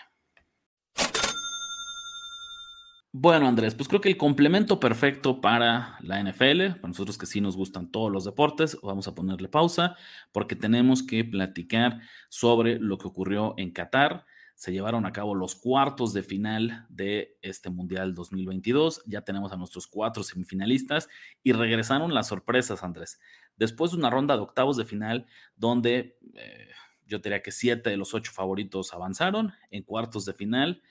[3.17, 7.41] Bueno, Andrés, pues creo que el complemento perfecto para la NFL, para nosotros que sí
[7.41, 9.95] nos gustan todos los deportes, vamos a ponerle pausa
[10.33, 14.27] porque tenemos que platicar sobre lo que ocurrió en Qatar.
[14.57, 19.05] Se llevaron a cabo los cuartos de final de este Mundial 2022.
[19.07, 21.09] Ya tenemos a nuestros cuatro semifinalistas
[21.45, 23.21] y regresaron las sorpresas, Andrés.
[23.57, 26.69] Después de una ronda de octavos de final donde eh,
[27.07, 30.83] yo diría que siete de los ocho favoritos avanzaron en cuartos de final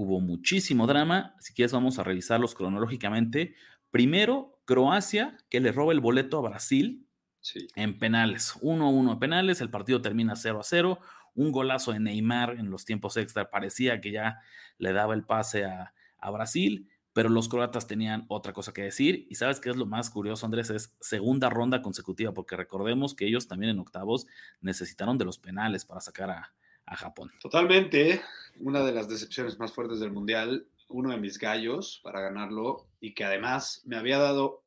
[0.00, 1.34] hubo muchísimo drama.
[1.40, 3.54] Si quieres, vamos a revisarlos cronológicamente.
[3.90, 7.06] Primero, Croacia, que le roba el boleto a Brasil
[7.74, 8.54] en penales.
[8.62, 10.98] 1 a 1 en penales, el partido termina 0 a 0.
[11.34, 14.40] Un golazo de Neymar en los tiempos extra parecía que ya
[14.78, 19.26] le daba el pase a, a Brasil, pero los croatas tenían otra cosa que decir.
[19.28, 23.26] Y sabes qué es lo más curioso, Andrés, es segunda ronda consecutiva, porque recordemos que
[23.26, 24.26] ellos también en octavos
[24.62, 26.54] necesitaron de los penales para sacar a,
[26.90, 27.32] a Japón.
[27.40, 28.20] Totalmente,
[28.58, 33.14] una de las decepciones más fuertes del Mundial, uno de mis gallos para ganarlo y
[33.14, 34.62] que además me había dado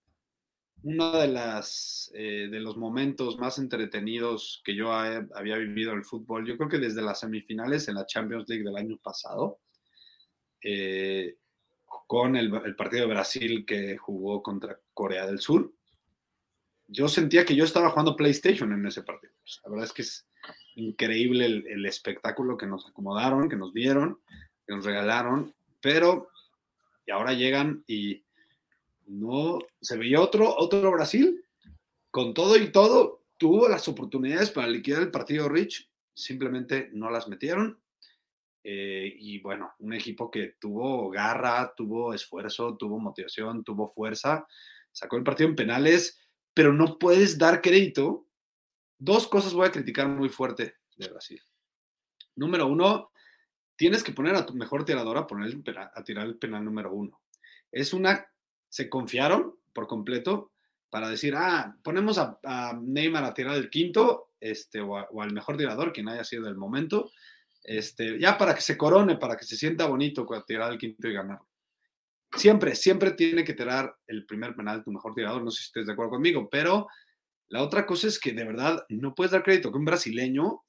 [0.83, 6.05] uno de, las, eh, de los momentos más entretenidos que yo había vivido en el
[6.05, 6.45] fútbol.
[6.45, 9.59] Yo creo que desde las semifinales en la Champions League del año pasado,
[10.61, 11.37] eh,
[12.07, 15.73] con el, partido de Brasil que jugó contra Corea del Sur.
[16.87, 19.33] Yo sentía que yo estaba jugando PlayStation en ese partido.
[19.63, 20.27] La verdad es que es
[20.75, 24.19] increíble el, espectáculo que nos acomodaron, que nos dieron,
[24.65, 26.29] que nos regalaron, pero
[27.05, 28.23] y ahora llegan y
[29.05, 31.43] no se veía otro, otro Brasil
[32.11, 33.23] con todo y todo.
[33.37, 37.79] Tuvo las oportunidades para liquidar el partido Rich, simplemente no las metieron.
[38.63, 44.47] Eh, y bueno, un equipo que tuvo garra, tuvo esfuerzo, tuvo motivación, tuvo fuerza,
[44.91, 46.21] sacó el partido en penales,
[46.53, 48.25] pero no puedes dar crédito.
[49.03, 51.41] Dos cosas voy a criticar muy fuerte de Brasil.
[52.37, 53.11] Número uno,
[53.75, 57.19] tienes que poner a tu mejor tiradora a, poner a tirar el penal número uno.
[57.69, 58.25] Es una,
[58.69, 60.53] se confiaron por completo
[60.89, 62.39] para decir, ah, ponemos a,
[62.81, 67.11] Neymar a tirar el quinto, este, o, al mejor tirador, quien haya sido del momento,
[67.61, 71.13] este, ya para que se corone, para que se sienta bonito tirar el quinto y
[71.13, 71.39] ganar.
[72.37, 75.87] Siempre, siempre tiene que tirar el primer penal tu mejor tirador, no sé si estés
[75.87, 76.87] de acuerdo conmigo, pero
[77.49, 80.63] la otra cosa es que de verdad no puedes dar crédito que un brasileño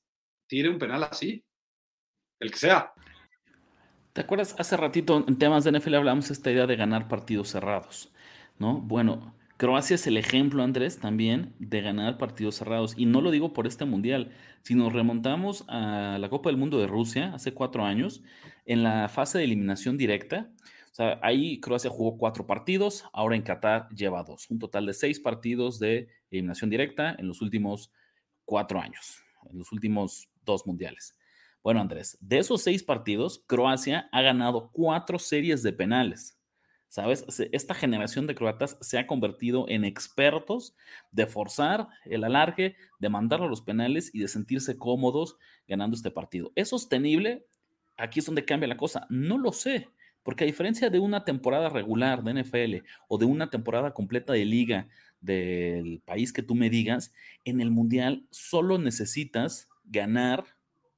[0.46, 1.44] tire un penal así,
[2.40, 2.92] el que sea.
[4.12, 4.54] ¿Te acuerdas?
[4.58, 8.12] Hace ratito en temas de NFL hablamos esta idea de ganar partidos cerrados,
[8.58, 8.80] ¿no?
[8.80, 12.94] Bueno, Croacia es el ejemplo, Andrés, también de ganar partidos cerrados.
[12.96, 14.32] Y no lo digo por este mundial.
[14.62, 18.22] Si nos remontamos a la Copa del Mundo de Rusia hace cuatro años,
[18.66, 20.50] en la fase de eliminación directa,
[21.22, 24.48] ahí Croacia jugó cuatro partidos, ahora en Qatar lleva dos.
[24.50, 27.92] Un total de seis partidos de eliminación directa en los últimos
[28.44, 31.16] cuatro años, en los últimos dos mundiales.
[31.62, 36.38] Bueno, Andrés, de esos seis partidos, Croacia ha ganado cuatro series de penales.
[36.88, 37.24] ¿Sabes?
[37.50, 40.76] Esta generación de croatas se ha convertido en expertos
[41.10, 45.36] de forzar el alargue, de mandarlo a los penales y de sentirse cómodos
[45.66, 46.52] ganando este partido.
[46.54, 47.48] ¿Es sostenible?
[47.96, 49.08] Aquí es donde cambia la cosa.
[49.10, 49.88] No lo sé,
[50.24, 54.44] porque a diferencia de una temporada regular de NFL o de una temporada completa de
[54.44, 54.88] liga
[55.20, 57.14] del país que tú me digas,
[57.44, 60.44] en el Mundial solo necesitas ganar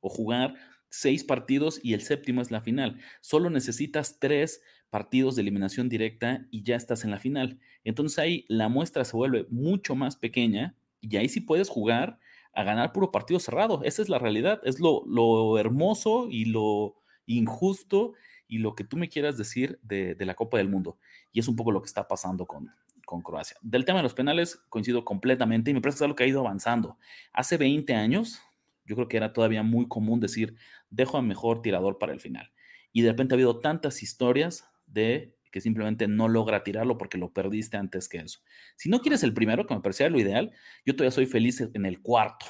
[0.01, 0.55] o jugar
[0.89, 2.99] seis partidos y el séptimo es la final.
[3.21, 7.59] Solo necesitas tres partidos de eliminación directa y ya estás en la final.
[7.85, 12.19] Entonces ahí la muestra se vuelve mucho más pequeña y ahí sí puedes jugar
[12.53, 13.83] a ganar puro partido cerrado.
[13.85, 16.97] Esa es la realidad, es lo, hermoso y lo
[17.27, 18.15] injusto
[18.49, 20.99] y lo que tú me quieras decir de, la Copa del Mundo.
[21.33, 22.71] Y es un poco lo que está pasando con,
[23.05, 23.57] con Croacia.
[23.63, 26.29] Del tema de los penales coincido completamente y me parece que es algo que ha
[26.29, 26.99] ido avanzando.
[27.33, 28.41] Hace 20 años,
[28.85, 30.57] yo creo que era todavía muy común decir,
[30.91, 32.53] dejo a mejor tirador para el final.
[32.93, 37.33] Y de repente ha habido tantas historias de que simplemente no logra tirarlo porque lo
[37.33, 38.41] perdiste antes que eso.
[38.77, 40.53] Si no quieres el primero, que me parecía lo ideal,
[40.85, 42.47] yo todavía soy feliz en el cuarto.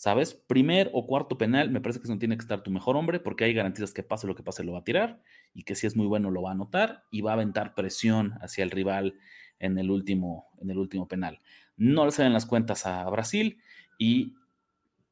[0.00, 0.32] ¿Sabes?
[0.32, 3.44] Primer o cuarto penal, me parece que no tiene que estar tu mejor hombre porque
[3.44, 5.20] hay garantías que pase lo que pase lo va a tirar
[5.52, 8.32] y que si es muy bueno lo va a anotar y va a aventar presión
[8.40, 9.18] hacia el rival
[9.58, 11.42] en el último, en el último penal.
[11.76, 13.60] No le salen las cuentas a Brasil
[13.98, 14.36] y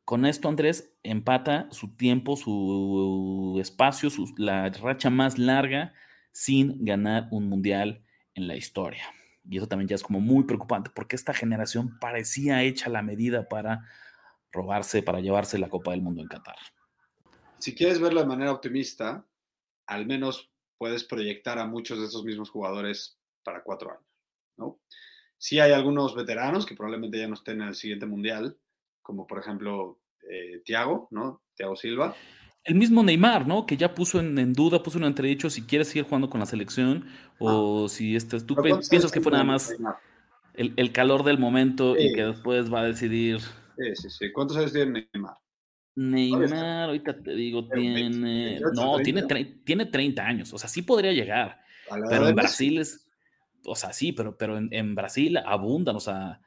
[0.07, 4.09] con esto Andrés empata su tiempo, su espacio,
[4.39, 5.93] la racha más larga
[6.33, 9.03] sin ganar un mundial en la historia.
[9.47, 13.51] Y eso también ya es como muy preocupante porque esta generación parecía hecha la medida
[13.51, 13.85] para
[14.53, 16.57] robarse, para llevarse la Copa del Mundo en Qatar.
[17.59, 19.27] Si quieres verlo de manera optimista,
[19.87, 24.07] al menos puedes proyectar a muchos de esos mismos jugadores para cuatro años,
[24.57, 24.81] ¿no?
[25.37, 28.59] Sí hay algunos veteranos que probablemente ya no estén en el siguiente mundial,
[29.03, 31.43] como por ejemplo eh, Tiago, ¿no?
[31.55, 32.15] Tiago Silva,
[32.69, 33.65] el mismo Neymar, ¿no?
[33.65, 37.07] Que ya puso en, duda, puso en entredicho si quiere seguir jugando con la selección
[37.39, 37.89] o ah.
[37.89, 38.57] si este, tú
[38.91, 39.75] piensas que fue nada más
[40.55, 43.41] el, calor del momento y que después va a decidir.
[43.79, 44.33] Sí, sí, sí.
[44.33, 45.37] ¿Cuántos años tiene Neymar?
[45.95, 48.61] Neymar, ahorita te digo, tiene.
[48.75, 49.23] no, tiene,
[49.65, 50.53] tiene 30 años.
[50.53, 51.61] O sea, sí podría llegar.
[52.09, 53.09] Pero en Brasil es.
[53.65, 55.97] O sea, sí, pero, pero en, en Brasil abundan.
[55.97, 56.41] O sea,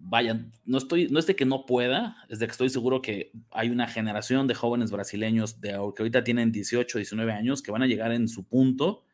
[0.00, 3.32] vaya, no estoy, no es de que no pueda, es de que estoy seguro que
[3.50, 7.82] hay una generación de jóvenes brasileños de, que ahorita tienen 18, 19 años que van
[7.82, 9.04] a llegar en su punto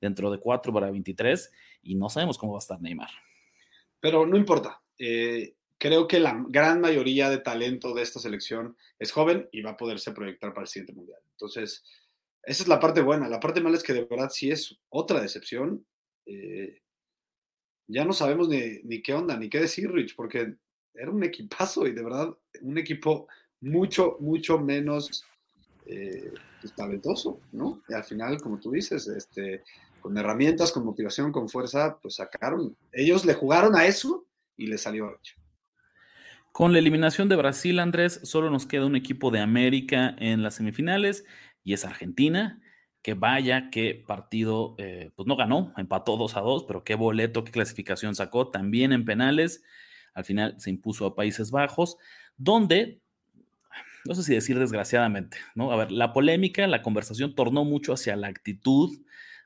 [0.00, 1.52] dentro de 4 para 23
[1.82, 3.10] y no sabemos cómo va a estar Neymar.
[4.00, 4.80] Pero no importa.
[4.98, 9.70] Eh, creo que la gran mayoría de talento de esta selección es joven y va
[9.70, 11.18] a poderse proyectar para el siguiente mundial.
[11.32, 11.82] Entonces,
[12.42, 13.28] esa es la parte buena.
[13.28, 15.86] La parte mala es que de verdad sí es otra decepción.
[16.26, 16.82] Eh,
[17.88, 20.54] ya no sabemos ni, qué onda, ni qué decir, Rich, porque
[20.92, 22.28] era un equipazo y de verdad
[22.60, 23.26] un equipo
[23.60, 25.24] mucho, mucho menos
[25.86, 27.82] eh, pues, talentoso, ¿no?
[27.88, 29.64] Y al final, como tú dices, este,
[30.02, 34.26] con herramientas, con motivación, con fuerza, pues sacaron, ellos le jugaron a eso
[34.58, 35.40] y le salió Rich.
[36.52, 40.56] Con la eliminación de Brasil, Andrés, solo nos queda un equipo de América en las
[40.56, 41.24] semifinales
[41.62, 42.60] y es Argentina
[43.02, 47.44] que vaya, qué partido, eh, pues no ganó, empató 2 a 2, pero qué boleto,
[47.44, 49.62] qué clasificación sacó, también en penales.
[50.12, 51.96] Al final se impuso a Países Bajos,
[52.36, 53.00] donde,
[54.04, 55.72] no sé si decir desgraciadamente, ¿no?
[55.72, 58.98] A ver, la polémica, la conversación tornó mucho hacia la actitud,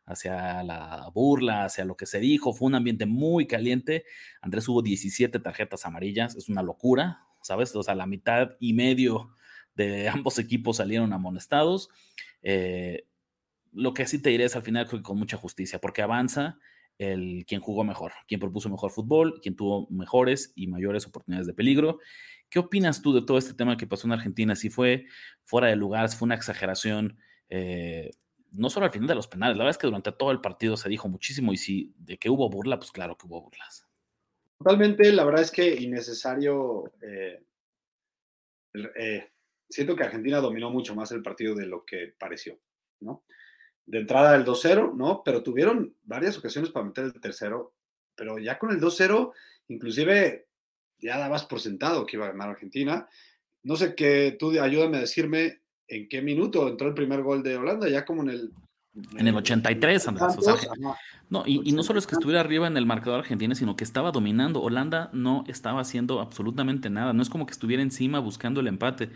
[0.06, 2.52] hacia la burla, hacia lo que se dijo.
[2.52, 4.04] Fue un ambiente muy caliente.
[4.40, 7.74] Andrés hubo 17 tarjetas amarillas, es una locura, ¿sabes?
[7.76, 9.34] O sea, la mitad y medio
[9.74, 11.88] de ambos equipos salieron amonestados.
[12.42, 13.06] Eh,
[13.72, 16.58] lo que sí te diré es al final creo con mucha justicia, porque avanza
[16.98, 21.54] el quien jugó mejor, quien propuso mejor fútbol, quien tuvo mejores y mayores oportunidades de
[21.54, 21.98] peligro.
[22.48, 24.54] ¿Qué opinas tú de todo este tema que pasó en Argentina?
[24.54, 25.06] Si fue
[25.44, 28.10] fuera de lugar, fue una exageración, eh,
[28.54, 30.76] no solo al final de los penales, la verdad es que durante todo el partido
[30.76, 33.86] se dijo muchísimo y si de que hubo burla, pues claro que hubo burlas.
[34.58, 36.92] Totalmente, la verdad es que innecesario.
[37.02, 37.42] Eh,
[38.96, 39.30] eh,
[39.68, 42.58] siento que Argentina dominó mucho más el partido de lo que pareció,
[43.00, 43.24] ¿no?
[43.86, 45.22] de entrada el 2-0, ¿no?
[45.24, 47.74] Pero tuvieron varias ocasiones para meter el tercero,
[48.14, 49.32] pero ya con el 2-0,
[49.68, 50.46] inclusive
[50.98, 53.08] ya dabas por sentado que iba a ganar Argentina.
[53.62, 57.56] No sé qué, tú ayúdame a decirme en qué minuto entró el primer gol de
[57.56, 58.50] Holanda, ya como en el...
[59.18, 60.36] En el 83, Andrés.
[60.38, 60.54] O sea,
[61.28, 63.82] no, y, y, no solo es que estuviera arriba en el marcador argentino, sino que
[63.82, 64.62] estaba dominando.
[64.62, 67.12] Holanda no estaba haciendo absolutamente nada.
[67.12, 69.10] No es como que estuviera encima buscando el empate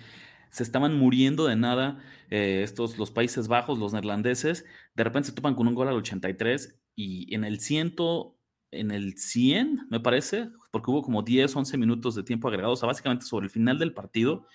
[0.50, 1.98] se estaban muriendo de nada
[2.30, 4.64] eh, estos, los Países Bajos, los neerlandeses,
[4.94, 7.96] de repente se topan con un gol al 83 y en el 100,
[8.72, 12.76] en el 100, me parece, porque hubo como 10, 11 minutos de tiempo agregado, o
[12.76, 14.46] sea, básicamente sobre el final del partido,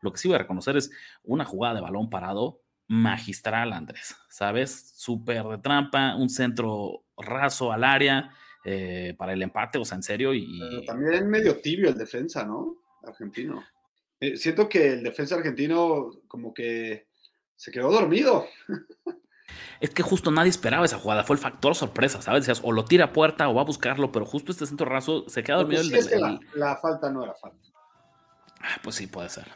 [0.00, 0.90] lo que sí voy a reconocer es
[1.22, 4.92] una jugada de balón parado magistral, Andrés, ¿sabes?
[4.96, 8.30] Súper de trampa, un centro raso al área
[8.64, 10.32] eh, para el empate, o sea, en serio.
[10.34, 12.76] Y, también medio tibio el defensa, ¿no?
[13.02, 13.64] Argentino.
[14.20, 17.08] Eh, siento que el defensa argentino como que
[17.56, 18.46] se quedó dormido.
[19.80, 22.42] Es que justo nadie esperaba esa jugada, fue el factor sorpresa, ¿sabes?
[22.42, 25.28] Decías, o lo tira a puerta o va a buscarlo, pero justo este centro raso
[25.28, 25.80] se queda dormido.
[25.80, 27.68] el, es que la, falta no era falta.
[28.60, 29.46] Ah, pues sí, puede ser.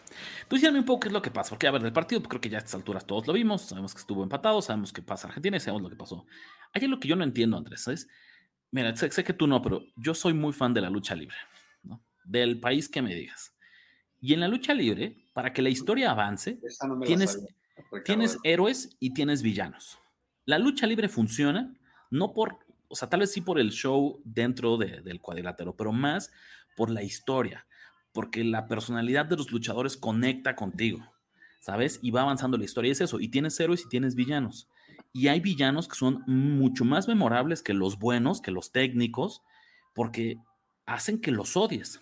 [0.48, 2.28] Tú dígame un poco qué es lo que pasa, porque a ver, del partido pues,
[2.28, 5.02] creo que ya a estas alturas todos lo vimos, sabemos que estuvo empatado, sabemos que
[5.02, 6.26] pasa Argentina y sabemos lo que pasó.
[6.72, 8.08] Hay algo que yo no entiendo, Andrés, ¿sabes?
[8.70, 11.36] Mira, sé, sé, que tú no, pero yo soy muy fan de la lucha libre,
[11.82, 12.02] ¿no?
[12.24, 13.54] Del país que me digas.
[14.20, 16.60] Y en la lucha libre, para que la historia avance,
[17.04, 17.44] tienes,
[18.04, 19.98] tienes héroes y tienes villanos.
[20.44, 21.74] La lucha libre funciona
[22.10, 26.30] no por, o sea, tal vez sí por el show dentro del cuadrilátero, pero más
[26.76, 27.66] por la historia,
[28.12, 31.00] porque la personalidad de los luchadores conecta contigo,
[31.60, 31.98] ¿sabes?
[32.02, 32.88] Y va avanzando la historia.
[32.88, 34.68] Y es eso, y tienes héroes y tienes villanos.
[35.12, 39.42] Y hay villanos que son mucho más memorables que los buenos, que los técnicos,
[39.94, 40.38] porque
[40.86, 42.00] hacen que los odies.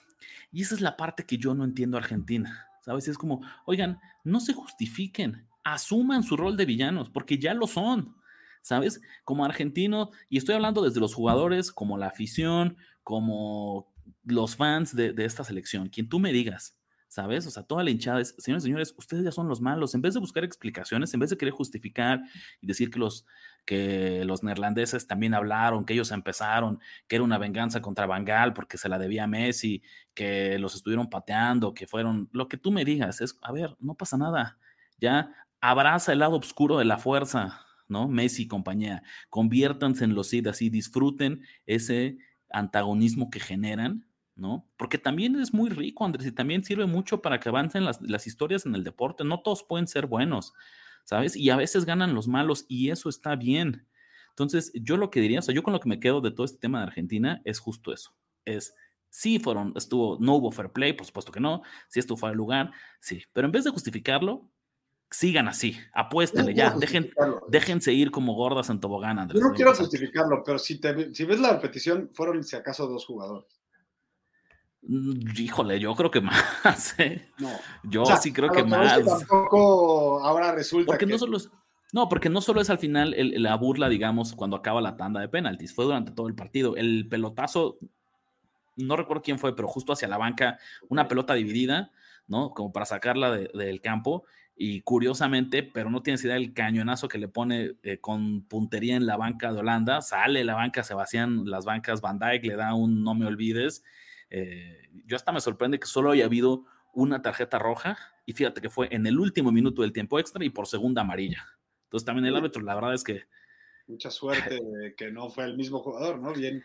[0.52, 2.66] Y esa es la parte que yo no entiendo Argentina.
[2.80, 3.08] ¿Sabes?
[3.08, 8.16] Es como, oigan, no se justifiquen, asuman su rol de villanos, porque ya lo son.
[8.62, 9.00] ¿Sabes?
[9.24, 13.89] Como argentino, y estoy hablando desde los jugadores, como la afición, como
[14.24, 17.44] los fans de, de esta selección, quien tú me digas, ¿sabes?
[17.48, 19.96] O sea, toda la hinchada es, señores, señores, ustedes ya son los malos.
[19.96, 22.22] En vez de buscar explicaciones, en vez de querer justificar
[22.60, 23.26] y decir que los,
[23.66, 28.78] que los neerlandeses también hablaron, que ellos empezaron, que era una venganza contra Bangal porque
[28.78, 29.82] se la debía a Messi,
[30.14, 33.96] que los estuvieron pateando, que fueron, lo que tú me digas es, a ver, no
[33.96, 34.58] pasa nada.
[35.00, 38.06] Ya abraza el lado oscuro de la fuerza, ¿no?
[38.06, 39.02] Messi y compañía.
[39.30, 42.18] Conviértanse en los Cid así, disfruten ese
[42.50, 44.06] antagonismo que generan
[44.40, 44.66] ¿no?
[44.76, 48.66] Porque también es muy rico, Andrés, y también sirve mucho para que avancen las, historias
[48.66, 49.22] en el deporte.
[49.22, 50.54] No todos pueden ser buenos,
[51.04, 51.36] ¿sabes?
[51.36, 53.86] Y a veces ganan los malos y eso está bien.
[54.30, 56.46] Entonces, yo lo que diría, o sea, yo con lo que me quedo de todo
[56.46, 58.14] este tema de Argentina es justo eso.
[58.46, 58.74] Es,
[59.10, 62.38] sí fueron, estuvo, no hubo fair play, por supuesto que no, sí estuvo fuera de
[62.38, 64.48] lugar, sí, pero en vez de justificarlo,
[65.10, 67.12] sigan así, apuéstenle ya, dejen,
[67.48, 69.42] déjense ir como gordas en tobogán, Andrés.
[69.42, 70.80] Yo no quiero justificarlo, pero si,
[71.12, 73.59] si ves la repetición, fueron si acaso dos jugadores.
[74.82, 76.94] Mm, híjole, yo creo que más.
[76.98, 77.28] ¿eh?
[77.38, 77.50] No.
[77.84, 79.04] Yo sí creo que más.
[79.04, 80.86] tampoco ahora resulta.
[80.86, 81.50] Porque no solo es,
[81.92, 85.28] no, porque no solo es al final la burla, digamos, cuando acaba la tanda de
[85.28, 86.76] penaltis, fue durante todo el partido.
[86.76, 87.78] El pelotazo,
[88.76, 90.58] no recuerdo quién fue, pero justo hacia la banca,
[90.88, 91.90] una pelota dividida,
[92.28, 92.50] ¿no?
[92.50, 94.24] Como para sacarla del campo.
[94.62, 99.06] Y curiosamente, pero no tienes idea del cañonazo que le pone eh, con puntería en
[99.06, 100.02] la banca de Holanda.
[100.02, 103.82] Sale la banca, se vacían las bancas, Van Dijk le da un no me olvides
[104.30, 108.70] eh, yo hasta me sorprende que solo haya habido una tarjeta roja y fíjate que
[108.70, 111.44] fue en el último minuto del tiempo extra y por segunda amarilla.
[111.84, 113.24] Entonces también el árbitro, la verdad es que...
[113.88, 116.32] Mucha suerte de que no fue el mismo jugador, ¿no?
[116.32, 116.62] Bien.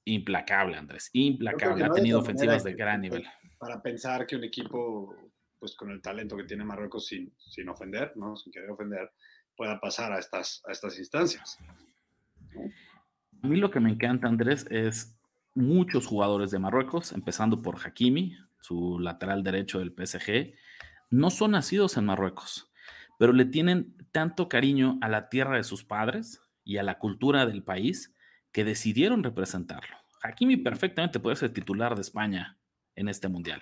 [0.06, 1.84] implacable, Andrés, implacable.
[1.84, 3.26] Ha tenido ofensivas de gran nivel.
[3.58, 5.16] Para pensar que un equipo,
[5.60, 8.38] pues con el talento que tiene Marruecos, sin, sin ofender, ¿no?
[8.38, 9.12] sin querer ofender,
[9.56, 11.58] pueda pasar a estas, a estas instancias.
[13.42, 15.16] A mí lo que me encanta, Andrés, es
[15.56, 20.54] muchos jugadores de Marruecos, empezando por Hakimi, su lateral derecho del PSG,
[21.10, 22.72] no son nacidos en Marruecos,
[23.18, 27.46] pero le tienen tanto cariño a la tierra de sus padres y a la cultura
[27.46, 28.14] del país
[28.52, 29.96] que decidieron representarlo.
[30.22, 32.58] Hakimi perfectamente puede ser titular de España
[32.96, 33.62] en este mundial.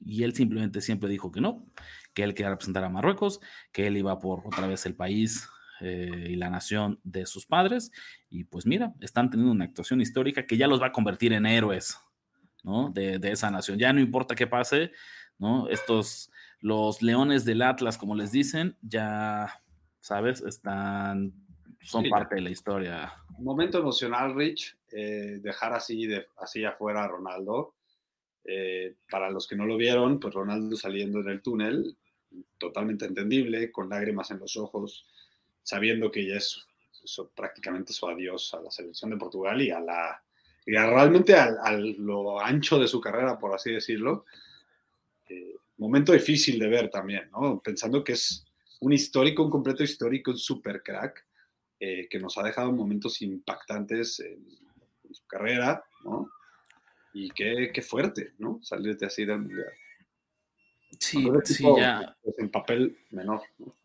[0.00, 1.66] Y él simplemente siempre dijo que no,
[2.14, 3.40] que él quería representar a Marruecos,
[3.72, 5.48] que él iba por otra vez el país
[5.80, 7.90] eh, y la nación de sus padres.
[8.28, 11.46] Y pues mira, están teniendo una actuación histórica que ya los va a convertir en
[11.46, 11.98] héroes
[12.62, 12.90] ¿no?
[12.90, 13.78] de, de esa nación.
[13.78, 14.92] Ya no importa qué pase,
[15.38, 15.68] ¿no?
[15.68, 19.62] Estos, los leones del Atlas, como les dicen, ya,
[20.00, 20.40] ¿sabes?
[20.42, 21.34] Están,
[21.82, 27.04] son parte de la historia un momento emocional, Rich, eh, dejar así, de, así afuera
[27.04, 27.74] a Ronaldo.
[28.44, 31.96] Eh, para los que no lo vieron, pues Ronaldo saliendo en el túnel,
[32.58, 35.06] totalmente entendible, con lágrimas en los ojos,
[35.64, 36.64] sabiendo que ya es
[37.34, 40.22] prácticamente su adiós a la selección de Portugal y a la
[40.66, 44.24] y realmente a, lo ancho de su carrera, por así decirlo.
[45.28, 47.60] Eh, momento difícil de ver también, ¿no?
[47.60, 48.46] Pensando que es
[48.80, 51.26] un histórico, un completo histórico, un super crack
[51.80, 54.42] eh, que nos ha dejado momentos impactantes en,
[55.12, 56.28] su carrera, ¿no?
[57.12, 58.58] Y qué, qué, fuerte, ¿no?
[58.62, 59.72] Salirte así del mundial.
[60.98, 62.16] Sí, sí, ya.
[62.22, 63.76] Pues, en papel menor, ¿no?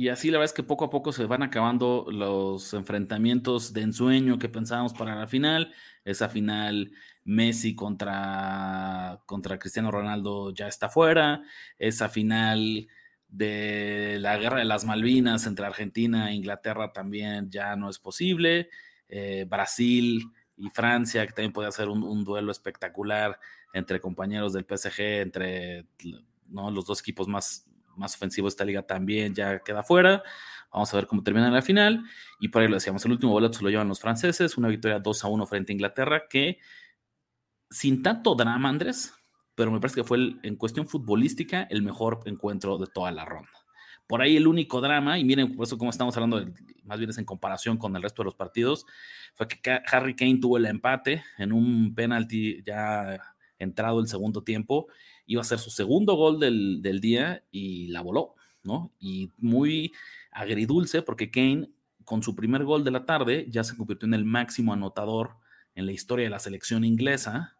[0.00, 3.82] Y así la verdad es que poco a poco se van acabando los enfrentamientos de
[3.82, 5.74] ensueño que pensábamos para la final.
[6.04, 6.92] Esa final
[7.24, 11.42] Messi contra, contra Cristiano Ronaldo ya está fuera.
[11.80, 12.86] Esa final
[13.26, 18.70] de la guerra de las Malvinas entre Argentina e Inglaterra también ya no es posible.
[19.08, 23.36] Eh, Brasil y Francia, que también puede ser un, duelo espectacular
[23.72, 25.86] entre compañeros del PSG, entre
[26.46, 26.70] ¿no?
[26.70, 27.67] los dos equipos más,
[27.98, 30.22] más ofensivos de esta liga también ya queda fuera.
[30.72, 32.04] Vamos a ver cómo termina la final.
[32.40, 34.98] Y por ahí lo decíamos, el último boleto se lo llevan los franceses, una victoria
[34.98, 36.58] 2 a 1 frente a Inglaterra, que
[37.70, 39.12] sin tanto drama, Andrés,
[39.54, 43.50] pero me parece que fue en cuestión futbolística el mejor encuentro de toda la ronda.
[44.06, 46.42] Por ahí el único drama, y miren, por eso como estamos hablando,
[46.84, 48.86] más bien es en comparación con el resto de los partidos,
[49.34, 53.20] fue que Harry Kane tuvo el empate en un penalti ya
[53.58, 54.86] entrado el segundo tiempo,
[55.28, 58.92] iba a ser su segundo gol del, del día y la voló, ¿no?
[58.98, 59.92] Y muy
[60.32, 61.70] agridulce porque Kane,
[62.04, 65.36] con su primer gol de la tarde, ya se convirtió en el máximo anotador
[65.76, 67.54] en la historia de la selección inglesa,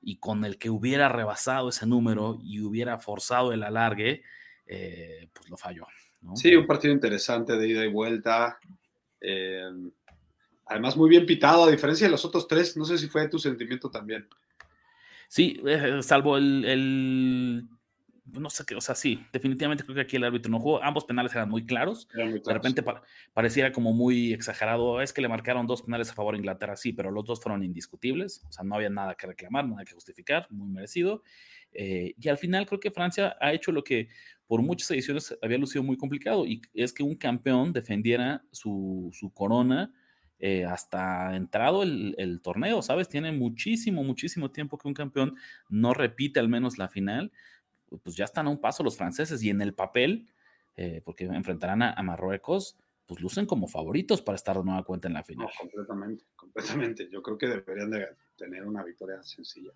[0.00, 4.22] y con el que hubiera rebasado ese número y hubiera forzado el alargue,
[4.66, 5.86] eh, pues lo falló.
[6.34, 8.58] Sí, un partido interesante de ida y vuelta.
[9.20, 9.70] Eh,
[10.66, 12.76] además, muy bien pitado, a diferencia de los otros tres.
[12.76, 14.28] No sé si fue tu sentimiento también.
[15.28, 17.68] Sí, eh, salvo el
[18.32, 20.82] no sé qué, o sea, sí, definitivamente creo que aquí el árbitro no jugó.
[20.82, 22.08] Ambos penales eran muy claros.
[22.12, 22.82] De repente
[23.32, 25.00] pareciera como muy exagerado.
[25.00, 27.62] Es que le marcaron dos penales a favor de Inglaterra, sí, pero los dos fueron
[27.62, 28.44] indiscutibles.
[28.48, 31.22] O sea, no había nada que reclamar, nada que justificar, muy merecido.
[31.72, 34.08] Eh, y al final creo que Francia ha hecho lo que
[34.46, 39.30] por muchas ediciones había lucido muy complicado, y es que un campeón defendiera su, su
[39.32, 39.92] corona.
[40.40, 43.08] Eh, hasta entrado el, el, torneo, ¿sabes?
[43.08, 45.34] Tiene muchísimo, muchísimo tiempo que un campeón
[45.68, 47.32] no repite al menos la final
[48.02, 50.28] pues ya están a un paso los franceses y en el papel,
[50.76, 52.76] eh, porque enfrentarán a, Marruecos,
[53.06, 55.48] pues lucen como favoritos para estar de nueva cuenta en la final.
[55.58, 57.08] completamente, completamente.
[57.10, 59.72] Yo creo que deberían de tener una victoria sencilla.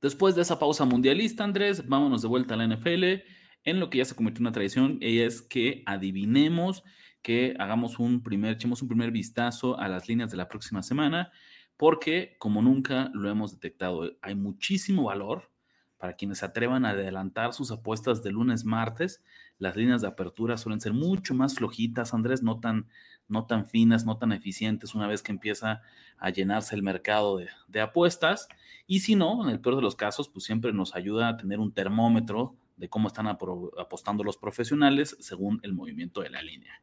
[0.00, 3.22] Después de esa pausa mundialista, Andrés, vámonos de vuelta a la NFL
[3.64, 6.84] en lo que ya se convirtió en una tradición, y es que adivinemos,
[7.24, 11.32] que hagamos un primer, echemos un primer vistazo a las líneas de la próxima semana
[11.78, 15.50] porque como nunca lo hemos detectado, hay muchísimo valor
[15.96, 19.24] para quienes se atrevan a adelantar sus apuestas de lunes, martes.
[19.58, 22.88] las líneas de apertura suelen ser mucho más flojitas, Andrés, no tan,
[23.26, 25.80] no tan finas, no tan eficientes una vez que empieza
[26.18, 28.48] a llenarse el mercado de, de apuestas.
[28.86, 31.58] Y si no, en el peor de los casos, pues siempre nos ayuda a tener
[31.58, 36.82] un termómetro de cómo están apostando los profesionales según el movimiento de la línea.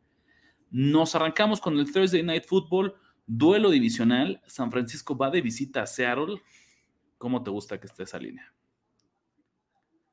[0.71, 2.95] Nos arrancamos con el Thursday Night Football,
[3.27, 4.41] duelo divisional.
[4.47, 6.41] San Francisco va de visita a Seattle.
[7.17, 8.51] ¿Cómo te gusta que esté esa línea?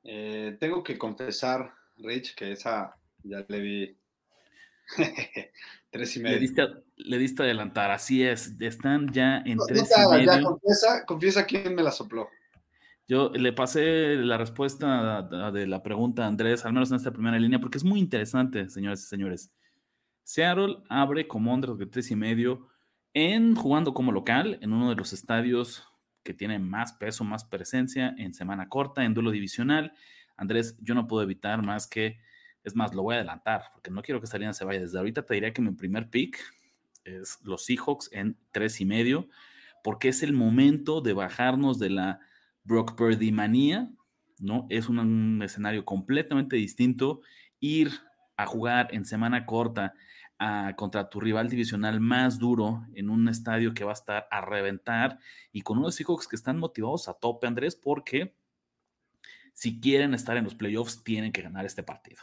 [0.02, 3.96] Eh, tengo que confesar, Rich, que esa ya le vi
[5.90, 6.82] tres y medio.
[6.96, 8.54] Le diste, adelantar, así es.
[8.58, 10.26] Están ya en tres y medio.
[10.26, 12.28] Ya, confiesa, confiesa quién me la sopló.
[13.06, 17.38] Yo le pasé la respuesta de la pregunta a Andrés, al menos en esta primera
[17.38, 19.50] línea, porque es muy interesante, señores y señores.
[20.28, 22.68] Seattle abre como Andrés de tres y medio
[23.14, 25.88] en jugando como local en uno de los estadios
[26.22, 29.94] que tiene más peso, más presencia en semana corta, en duelo divisional.
[30.36, 32.18] Andrés, yo no puedo evitar más que,
[32.62, 34.80] es más, lo voy a adelantar, porque no quiero que línea se vaya.
[34.80, 36.38] Desde ahorita te diría que mi primer pick
[37.04, 39.30] es los Seahawks en tres y medio,
[39.82, 42.20] porque es el momento de bajarnos de la
[42.64, 43.90] Brock Purdy manía,
[44.38, 44.66] ¿no?
[44.68, 47.22] Es un, escenario completamente distinto.
[47.60, 47.92] Ir
[48.36, 49.94] a jugar en semana corta
[50.76, 55.18] contra tu rival divisional más duro en un estadio que va a estar a reventar
[55.52, 58.34] y con unos Seahawks que están motivados a tope, Andrés, porque
[59.52, 62.20] si quieren estar en los playoffs tienen que ganar este partido.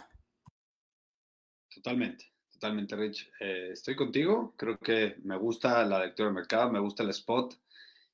[1.67, 3.29] Totalmente, totalmente, Rich.
[3.41, 4.53] Eh, estoy contigo.
[4.55, 7.59] Creo que me gusta la lectura del mercado, me gusta el spot.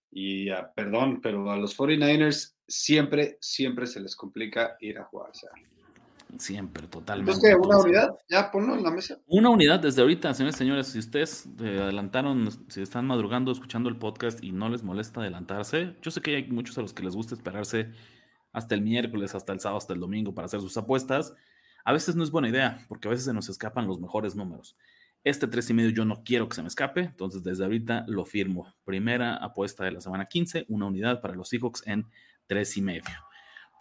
[0.10, 5.32] Y ah, perdón, pero a los 49ers siempre, siempre se les complica ir a jugar.
[6.38, 7.32] Siempre, totalmente.
[7.32, 8.10] Entonces, ¿una unidad?
[8.30, 9.18] Ya ponlo en la mesa.
[9.28, 10.88] Una unidad desde ahorita, señores señores.
[10.88, 15.96] Si ustedes eh, adelantaron, si están madrugando escuchando el podcast y no les molesta adelantarse,
[16.02, 17.92] yo sé que hay muchos a los que les gusta esperarse
[18.54, 21.34] hasta el miércoles, hasta el sábado, hasta el domingo para hacer sus apuestas.
[21.84, 24.76] A veces no es buena idea, porque a veces se nos escapan los mejores números.
[25.24, 28.26] Este 3 y medio yo no quiero que se me escape, entonces desde ahorita lo
[28.26, 28.74] firmo.
[28.84, 32.08] Primera apuesta de la semana 15, una unidad para los Seahawks en
[32.48, 33.31] 3 y medio.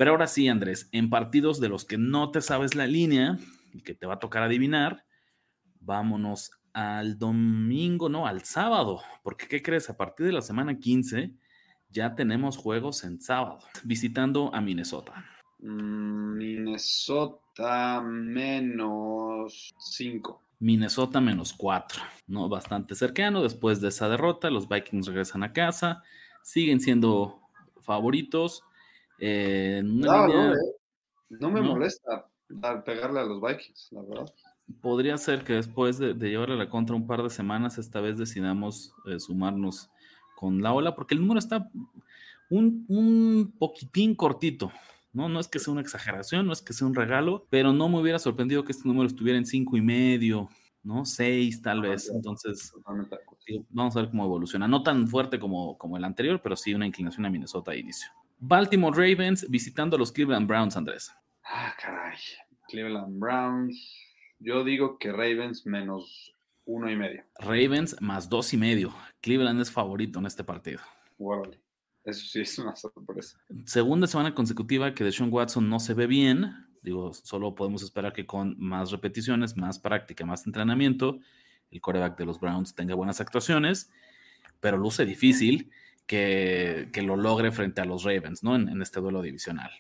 [0.01, 3.37] Pero ahora sí, Andrés, en partidos de los que no te sabes la línea
[3.75, 5.05] y que te va a tocar adivinar,
[5.79, 9.91] vámonos al domingo, no, al sábado, porque ¿qué crees?
[9.91, 11.35] A partir de la semana 15
[11.91, 15.23] ya tenemos juegos en sábado, visitando a Minnesota.
[15.59, 20.43] Mm, Minnesota menos 5.
[20.61, 22.49] Minnesota menos 4, ¿no?
[22.49, 23.43] Bastante cercano.
[23.43, 26.03] Después de esa derrota, los Vikings regresan a casa,
[26.43, 27.43] siguen siendo
[27.83, 28.65] favoritos.
[29.21, 30.57] Eh, no, eh,
[31.29, 32.27] no, me molesta
[32.85, 34.35] pegarle a los Vikings, la verdad.
[34.81, 38.95] Podría ser que después de, llevarle la contra un par de semanas, esta vez decidamos
[39.07, 39.91] eh, sumarnos
[40.37, 41.71] con la ola, porque el número está
[42.49, 44.73] un, un poquitín cortito,
[45.13, 45.29] ¿no?
[45.29, 48.01] No es que sea una exageración, no es que sea un regalo, pero no me
[48.01, 50.49] hubiera sorprendido que este número estuviera en cinco y medio,
[50.83, 51.05] ¿no?
[51.05, 52.11] Seis tal vez.
[52.15, 52.73] Entonces,
[53.69, 54.67] vamos a ver cómo evoluciona.
[54.67, 58.11] No tan fuerte como, como el anterior, pero sí una inclinación a Minnesota a inicio.
[58.43, 61.13] Baltimore Ravens visitando a los Cleveland Browns, Andrés.
[61.45, 62.17] Ah, caray.
[62.69, 63.95] Cleveland Browns.
[64.39, 66.35] Yo digo que Ravens menos
[66.65, 67.23] uno y medio.
[67.39, 68.95] Ravens más dos y medio.
[69.21, 70.81] Cleveland es favorito en este partido.
[72.03, 73.39] Eso sí es una sorpresa.
[73.67, 76.51] Segunda semana consecutiva que Deshaun Watson no se ve bien.
[76.81, 81.19] Digo, solo podemos esperar que con más repeticiones, más práctica, más entrenamiento,
[81.71, 83.91] el coreback de los Browns tenga buenas actuaciones,
[84.61, 85.71] pero luce difícil
[86.11, 88.57] que, lo logre frente a los Ravens, ¿no?
[88.57, 89.71] En, este duelo divisional.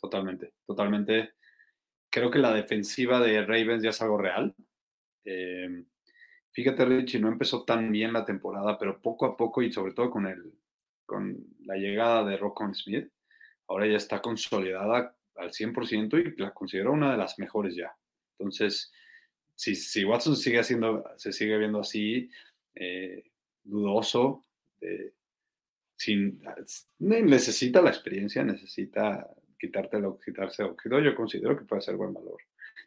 [0.00, 1.32] Totalmente, totalmente.
[2.08, 4.54] Creo que la defensiva de Ravens ya es algo real.
[5.24, 5.84] Eh,
[6.52, 10.10] fíjate, Richie, no empezó tan bien la temporada, pero poco a poco y sobre todo
[10.10, 10.52] con el,
[11.04, 13.10] con la llegada de Rockon Smith,
[13.66, 17.92] ahora ya está consolidada al 100% y la considero una de las mejores ya.
[18.38, 18.92] Entonces,
[19.56, 22.30] si, si Watson sigue haciendo, se sigue viendo así,
[22.76, 23.24] eh,
[23.64, 24.44] dudoso,
[24.80, 25.12] eh,
[25.96, 26.42] sin,
[26.98, 32.38] necesita la experiencia, necesita quitártelo, quitarse ojido, yo considero que puede ser buen valor.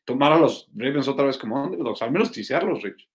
[0.06, 3.10] Tomar a los Ravens otra vez como underdogs, al menos tisearlos, Rich.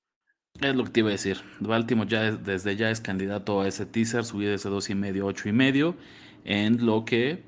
[0.60, 1.38] Es lo que te iba a decir.
[1.60, 5.48] Baltimore ya desde ya es candidato a ese teaser, subir ese dos y medio, ocho
[5.48, 5.96] y medio,
[6.44, 7.42] en lo que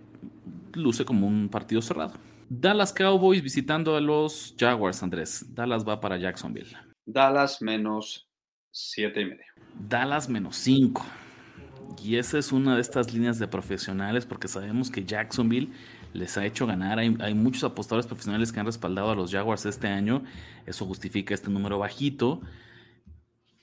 [0.75, 2.15] luce como un partido cerrado.
[2.49, 5.55] Dallas Cowboys visitando a los Jaguars, Andrés.
[5.55, 6.77] Dallas va para Jacksonville.
[7.05, 8.26] Dallas menos
[8.79, 9.45] siete y medio.
[9.89, 11.05] Dallas menos cinco.
[12.03, 15.73] Y esa es una de estas líneas de profesionales porque sabemos que Jacksonville
[16.13, 16.99] les ha hecho ganar.
[16.99, 20.25] Hay, hay, muchos apostadores profesionales que han respaldado a los Jaguars este año.
[20.67, 22.43] Eso justifica este número bajito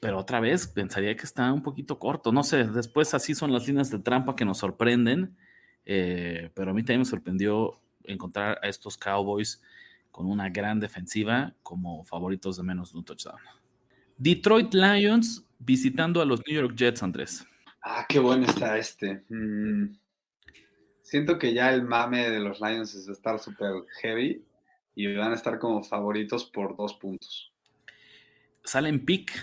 [0.03, 2.33] pero otra vez pensaría que está un poquito corto.
[2.33, 5.37] No sé, después así son las líneas de trampa que nos sorprenden,
[5.85, 9.61] eh, pero a mí también me sorprendió encontrar a estos Cowboys
[10.11, 13.39] con una gran defensiva como favoritos de menos de un touchdown.
[14.23, 17.45] Detroit Lions visitando a los New York Jets, Andrés.
[17.81, 19.21] Ah, qué bueno está este.
[19.27, 19.97] Mm,
[21.01, 24.41] siento que ya el mame de los Lions es de estar súper heavy
[24.95, 27.51] y van a estar como favoritos por dos puntos.
[28.63, 29.33] Salen pick,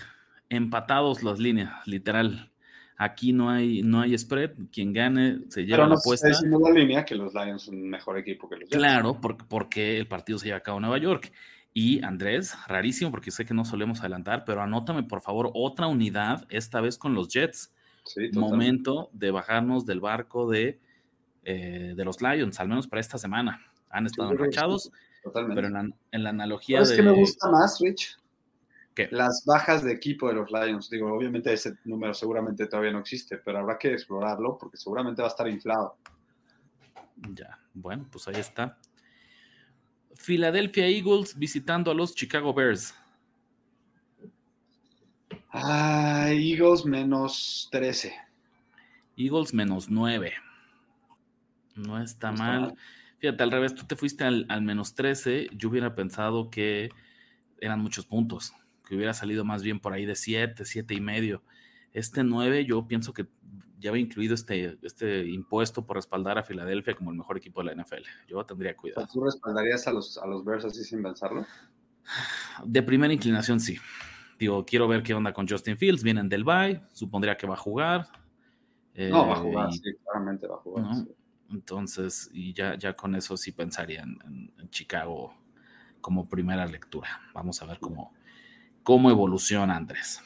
[0.49, 2.51] empatados las líneas, literal.
[2.97, 4.53] Aquí no hay, no hay spread.
[4.71, 6.27] Quien gane se lleva Pero no la apuesta.
[6.27, 8.77] está diciendo la línea que los Lions son un mejor equipo que los Jets.
[8.77, 11.31] Claro, porque, porque el partido se lleva a cabo en Nueva York.
[11.73, 16.45] Y Andrés, rarísimo porque sé que no solemos adelantar, pero anótame por favor otra unidad,
[16.49, 17.73] esta vez con los Jets.
[18.03, 18.29] Sí.
[18.33, 20.79] Momento de bajarnos del barco de,
[21.43, 23.61] eh, de los Lions, al menos para esta semana.
[23.89, 24.91] Han estado que enrachados,
[25.23, 25.55] Totalmente.
[25.55, 26.95] pero en la, en la analogía ¿Sabes de...
[26.97, 28.17] qué me gusta más, Rich?
[28.95, 29.07] ¿Qué?
[29.11, 30.89] Las bajas de equipo de los Lions.
[30.89, 35.29] Digo, obviamente ese número seguramente todavía no existe, pero habrá que explorarlo porque seguramente va
[35.29, 35.95] a estar inflado.
[37.33, 38.77] Ya, bueno, pues ahí está.
[40.15, 42.93] Philadelphia Eagles visitando a los Chicago Bears.
[45.51, 48.13] Ah, Eagles menos 13.
[49.17, 50.33] Eagles menos 9.
[51.75, 52.61] No está No está mal.
[52.61, 52.75] mal.
[53.19, 55.49] Fíjate, al revés, tú te fuiste al, al menos 13.
[55.53, 56.89] Yo hubiera pensado que
[57.59, 58.53] eran muchos puntos,
[58.87, 61.43] que hubiera salido más bien por ahí de 7, 7 y medio.
[61.93, 63.27] Este 9, yo pienso que
[63.81, 67.65] ya había incluido este, este impuesto por respaldar a Filadelfia como el mejor equipo de
[67.65, 68.03] la NFL.
[68.27, 69.07] Yo tendría cuidado.
[69.11, 71.45] ¿Tú respaldarías a los, a los Bears así sin pensarlo?
[72.63, 73.77] De primera inclinación, sí.
[74.39, 76.03] Digo, quiero ver qué onda con Justin Fields.
[76.03, 78.07] Vienen del bye, supondría que va a jugar.
[78.95, 80.85] No, va a Eh, jugar, y- sí, claramente va a jugar.
[80.85, 80.95] ¿no?
[80.95, 81.11] sí.
[81.49, 85.33] Entonces, y ya, ya con eso sí pensaría en, en- en Chicago
[86.01, 87.21] como primera lectura.
[87.33, 88.13] Vamos a ver cómo,
[88.83, 90.21] cómo evoluciona Andrés.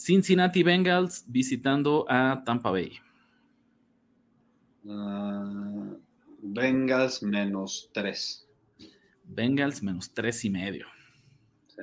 [0.00, 2.98] Cincinnati Bengals visitando a Tampa Bay.
[4.88, 5.94] Ah,
[6.40, 8.48] Bengals menos 3.
[9.24, 10.86] Bengals menos tres y medio.
[11.66, 11.82] Sí.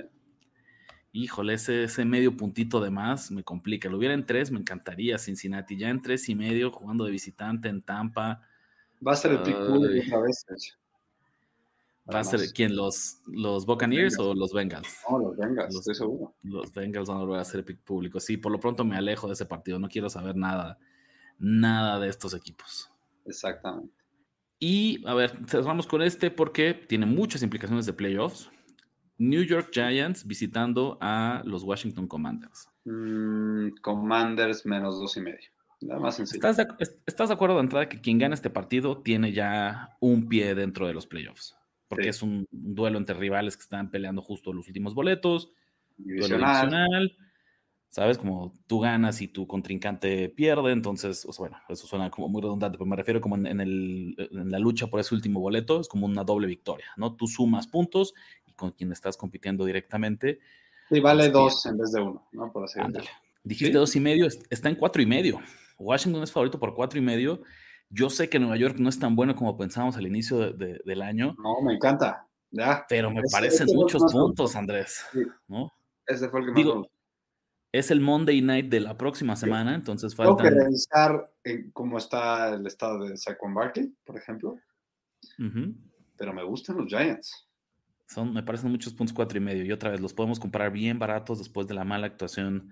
[1.11, 3.87] Híjole, ese, ese medio puntito de más me complica.
[3.87, 5.19] Lo hubiera en tres, me encantaría.
[5.19, 8.41] Cincinnati ya en tres y medio, jugando de visitante en Tampa.
[9.05, 10.43] Va a ser el pick otra vez.
[12.07, 12.15] Rich.
[12.15, 12.75] ¿Va a ser quién?
[12.75, 14.29] ¿Los, los Buccaneers Bengals.
[14.29, 14.97] o los Bengals?
[15.09, 16.33] No, los Bengals, Los- estoy seguro.
[16.43, 18.19] los Bengals van a volver a ser pick público.
[18.19, 19.77] Sí, por lo pronto me alejo de ese partido.
[19.79, 20.77] No quiero saber nada,
[21.37, 22.89] nada de estos equipos.
[23.25, 23.93] Exactamente.
[24.59, 28.49] Y a ver, cerramos con este porque tiene muchas implicaciones de playoffs.
[29.19, 32.69] New York Giants visitando a los Washington Commanders.
[32.85, 35.49] Mm, Commanders menos dos y medio.
[35.81, 36.37] Nada más sencillo.
[36.47, 36.67] ¿Estás de,
[37.05, 40.87] estás de acuerdo de entrada que quien gana este partido tiene ya un pie dentro
[40.87, 41.56] de los playoffs?
[41.87, 42.09] Porque Sí.
[42.09, 45.51] es un duelo entre rivales que están peleando justo los últimos boletos.
[45.97, 46.69] duelo Divisional.
[46.69, 47.17] divisional,
[47.89, 48.17] ¿sabes?
[48.19, 52.41] Como tú ganas y tu contrincante pierde, entonces, o sea, bueno, eso suena como muy
[52.41, 55.79] redundante, pero me refiero como en, en el- en la lucha por ese último boleto,
[55.81, 57.15] es como una doble victoria, ¿no?
[57.15, 58.13] Tú sumas puntos
[58.45, 60.39] y con quien estás compitiendo directamente,
[60.89, 61.39] Sí, vale Hostia.
[61.41, 62.51] dos en vez de uno, ¿no?
[62.51, 62.79] Por así.
[63.43, 63.77] Dijiste Sí.
[63.79, 65.39] dos y medio, est- está en cuatro y medio.
[65.79, 67.41] Washington es favorito por cuatro y medio.
[67.89, 70.81] Yo sé que Nueva York no es tan bueno como pensábamos al inicio de- de-
[70.85, 72.27] del año, No, me encanta.
[72.51, 75.19] Ya, pero me parecen muchos puntos, Andrés, Sí.
[75.47, 75.71] ¿no?
[76.05, 76.93] ese fue el que más Digo, me gustó.
[77.73, 82.53] Es el Monday night de la próxima semana, entonces Tengo que revisar eh, cómo está
[82.55, 84.57] el estado de Saquon Barkley, por ejemplo,
[86.17, 87.47] pero me gustan los Giants.
[88.07, 89.65] Son, me parecen muchos puntos cuatro y medio.
[89.65, 92.69] Y otra vez, los podemos comprar bien baratos después de la mala actuación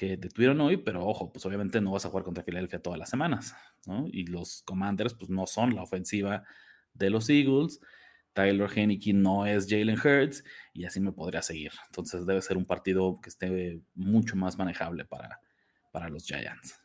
[0.00, 3.10] que tuvieron hoy, pero ojo, pues obviamente no vas a jugar contra Filadelfia todas las
[3.10, 3.54] semanas,
[3.86, 4.06] ¿no?
[4.10, 6.42] Y los Commanders, pues no son la ofensiva
[6.94, 7.80] de los Eagles.
[8.32, 10.42] Tyler Heineke no es Jalen Hurts
[10.72, 11.72] y así me podría seguir.
[11.88, 15.38] Entonces debe ser un partido que esté mucho más manejable para,
[15.92, 16.80] para los Giants.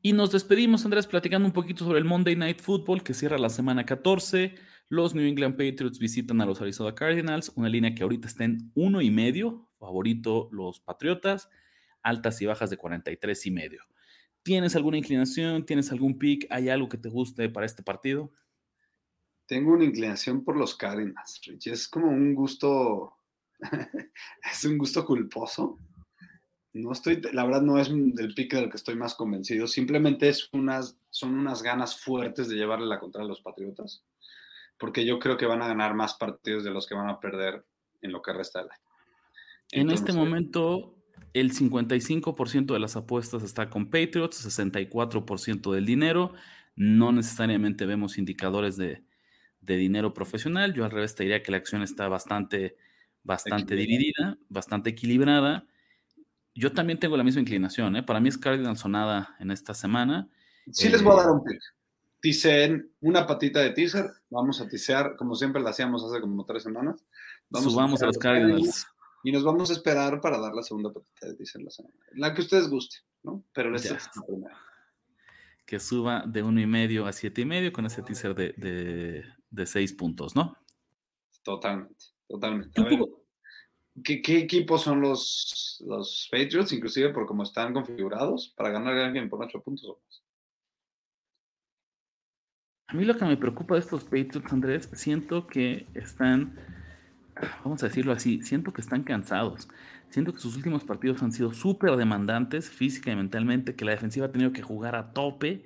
[0.00, 3.50] Y nos despedimos, Andrés, platicando un poquito sobre el Monday Night Football que cierra la
[3.50, 4.54] semana 14.
[4.88, 8.70] Los New England Patriots visitan a los Arizona Cardinals, una línea que ahorita está en
[8.74, 11.48] uno y medio, favorito los Patriotas,
[12.02, 13.82] altas y bajas de 43 y medio.
[14.42, 15.64] ¿Tienes alguna inclinación?
[15.64, 16.46] ¿Tienes algún pick?
[16.50, 18.30] ¿Hay algo que te guste para este partido?
[19.46, 21.68] Tengo una inclinación por los Cardinals, Rich.
[21.68, 23.16] Es como un gusto,
[24.52, 25.78] es un gusto culposo.
[26.74, 30.52] No estoy, la verdad no es del pick del que estoy más convencido, simplemente es
[30.52, 34.02] unas, son unas ganas fuertes de llevarle la contra a los Patriotas,
[34.76, 37.64] porque yo creo que van a ganar más partidos de los que van a perder
[38.02, 38.93] en lo que resta del año.
[39.74, 40.94] En este momento,
[41.32, 46.32] el 55% de las apuestas está con Patriots, 64% del dinero.
[46.76, 49.02] No necesariamente vemos indicadores de,
[49.60, 50.74] de dinero profesional.
[50.74, 52.76] Yo al revés te diría que la acción está bastante,
[53.22, 55.66] bastante dividida, bastante equilibrada.
[56.54, 57.96] Yo también tengo la misma inclinación.
[57.96, 58.02] ¿eh?
[58.02, 60.28] Para mí es Cardinals sonada en esta semana.
[60.70, 61.60] Sí les voy a dar un pick.
[62.20, 64.06] ticeen una patita de teaser.
[64.30, 67.04] Vamos a tisear, como siempre lo hacíamos hace como tres semanas.
[67.50, 68.86] Vamos Subamos a, los Cardinals.
[69.24, 71.94] Y nos vamos a esperar para dar la segunda patita de teaser la semana.
[72.12, 73.42] La que ustedes gusten, ¿no?
[73.52, 74.58] Pero esta es la primera.
[75.66, 79.66] Que suba de uno y medio a siete y medio con ese teaser de, de,
[79.66, 80.56] seis puntos, ¿no?
[81.42, 82.82] Totalmente, totalmente.
[84.02, 89.28] ¿qué, equipos son los, los Patriots, inclusive por cómo están configurados, para ganar a alguien
[89.28, 90.22] por ocho puntos o más?
[92.88, 96.58] A mí lo que me preocupa de estos Patriots, Andrés, siento que están,
[97.64, 99.68] vamos a decirlo así, siento que están cansados.
[100.10, 104.26] Siento que sus últimos partidos han sido súper demandantes física y mentalmente, que la defensiva
[104.26, 105.64] ha tenido que jugar a tope.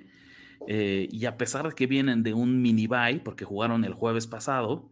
[0.67, 4.27] Eh, y a pesar de que vienen de un mini bye, porque jugaron el jueves
[4.27, 4.91] pasado,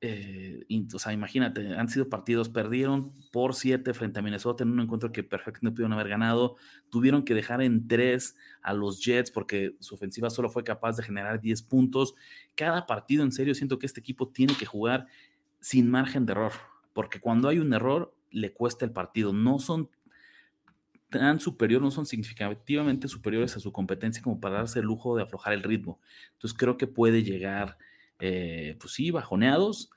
[0.00, 4.80] eh, o sea, imagínate, han sido partidos, perdieron por siete frente a Minnesota en un
[4.80, 6.56] encuentro que perfectamente pudieron haber ganado,
[6.88, 11.02] tuvieron que dejar en tres a los Jets porque su ofensiva solo fue capaz de
[11.02, 12.14] generar 10 puntos.
[12.54, 15.08] Cada partido, en serio, siento que este equipo tiene que jugar
[15.60, 16.52] sin margen de error,
[16.92, 19.32] porque cuando hay un error, le cuesta el partido.
[19.32, 19.90] No son
[21.10, 25.22] tan superiores, no son significativamente superiores a su competencia como para darse el lujo de
[25.22, 26.00] aflojar el ritmo.
[26.32, 27.78] Entonces creo que puede llegar
[28.18, 29.90] eh, pues sí, bajoneados.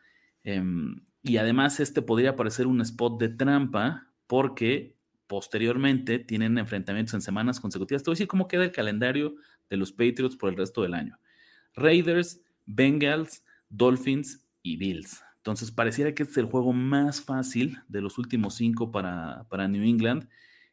[0.44, 4.96] Em, y además este podría parecer un spot de trampa porque
[5.28, 8.04] posteriormente tienen enfrentamientos en semanas consecutivas.
[8.04, 9.36] Te voy a decir cómo queda el calendario
[9.70, 11.20] de los Patriots por el resto del año.
[11.76, 15.24] Raiders, Bengals, Dolphins y Bills.
[15.42, 19.84] Entonces pareciera que es el juego más fácil de los últimos cinco para, para New
[19.84, 20.30] England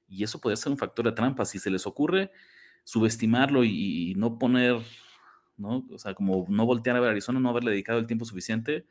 [0.08, 1.44] y eso puede ser un factor de trampa.
[1.44, 2.30] Si se les ocurre
[2.84, 4.82] subestimarlo y no poner
[5.58, 5.84] ¿no?
[5.92, 8.86] O sea, como no voltear a ver Arizona, no haberle dedicado el tiempo suficiente,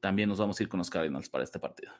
[0.00, 1.92] también nos vamos a ir con los Cardinals para este partido.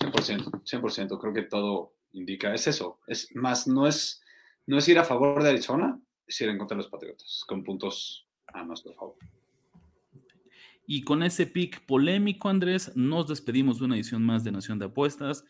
[0.00, 4.22] 100%, 100%, creo que todo indica, es eso, es más, no es,
[4.66, 7.62] no es ir a favor de Arizona, es ir en contra de los Patriotas, con
[7.62, 9.16] puntos a nuestro favor.
[10.86, 14.86] Y con ese pick polémico, Andrés, nos despedimos de una edición más de Nación de
[14.86, 15.44] Apuestas.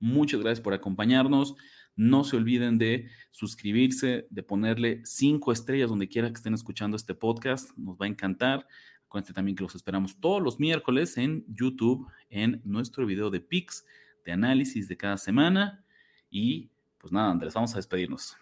[0.00, 1.56] Muchas gracias por acompañarnos.
[1.94, 7.14] No se olviden de suscribirse, de ponerle cinco estrellas donde quiera que estén escuchando este
[7.14, 7.76] podcast.
[7.76, 8.66] Nos va a encantar.
[9.04, 13.84] Acuérdense también que los esperamos todos los miércoles en YouTube, en nuestro video de PIX,
[14.24, 15.84] de análisis de cada semana.
[16.30, 18.36] Y pues nada, Andrés, vamos a despedirnos.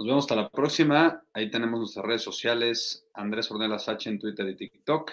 [0.00, 1.22] Nos vemos hasta la próxima.
[1.34, 5.12] Ahí tenemos nuestras redes sociales, Andrés Ornelas H en Twitter y TikTok,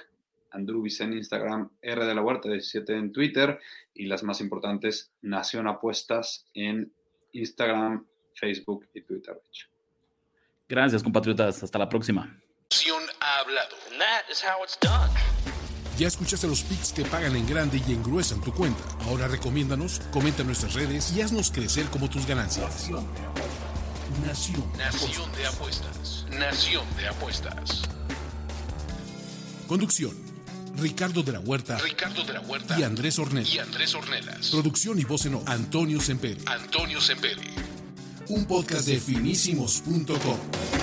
[0.52, 3.60] Andrew en Instagram, R de la Huerta 17 en Twitter
[3.94, 6.90] y las más importantes, Nación Apuestas en
[7.34, 9.38] Instagram, Facebook y Twitter.
[10.70, 11.62] Gracias, compatriotas.
[11.62, 12.40] Hasta la próxima.
[13.20, 13.76] Ha hablado.
[15.98, 18.84] Ya escuchaste los pics que pagan en grande y engruesan tu cuenta.
[19.08, 22.90] Ahora recomiéndanos, comenta en nuestras redes y haznos crecer como tus ganancias.
[24.26, 24.64] Nación.
[24.78, 26.26] Nación de apuestas.
[26.32, 27.84] Nación de apuestas.
[29.68, 30.16] Conducción.
[30.78, 31.78] Ricardo de la Huerta.
[31.78, 32.80] Ricardo de la Huerta.
[32.80, 33.54] Y Andrés Ornelas.
[33.54, 34.50] Y Andrés Ornelas.
[34.50, 36.42] Producción y voz en Antonio Semperi.
[36.46, 37.56] Antonio Semperi.
[38.30, 40.77] Un podcast de finísimos.com.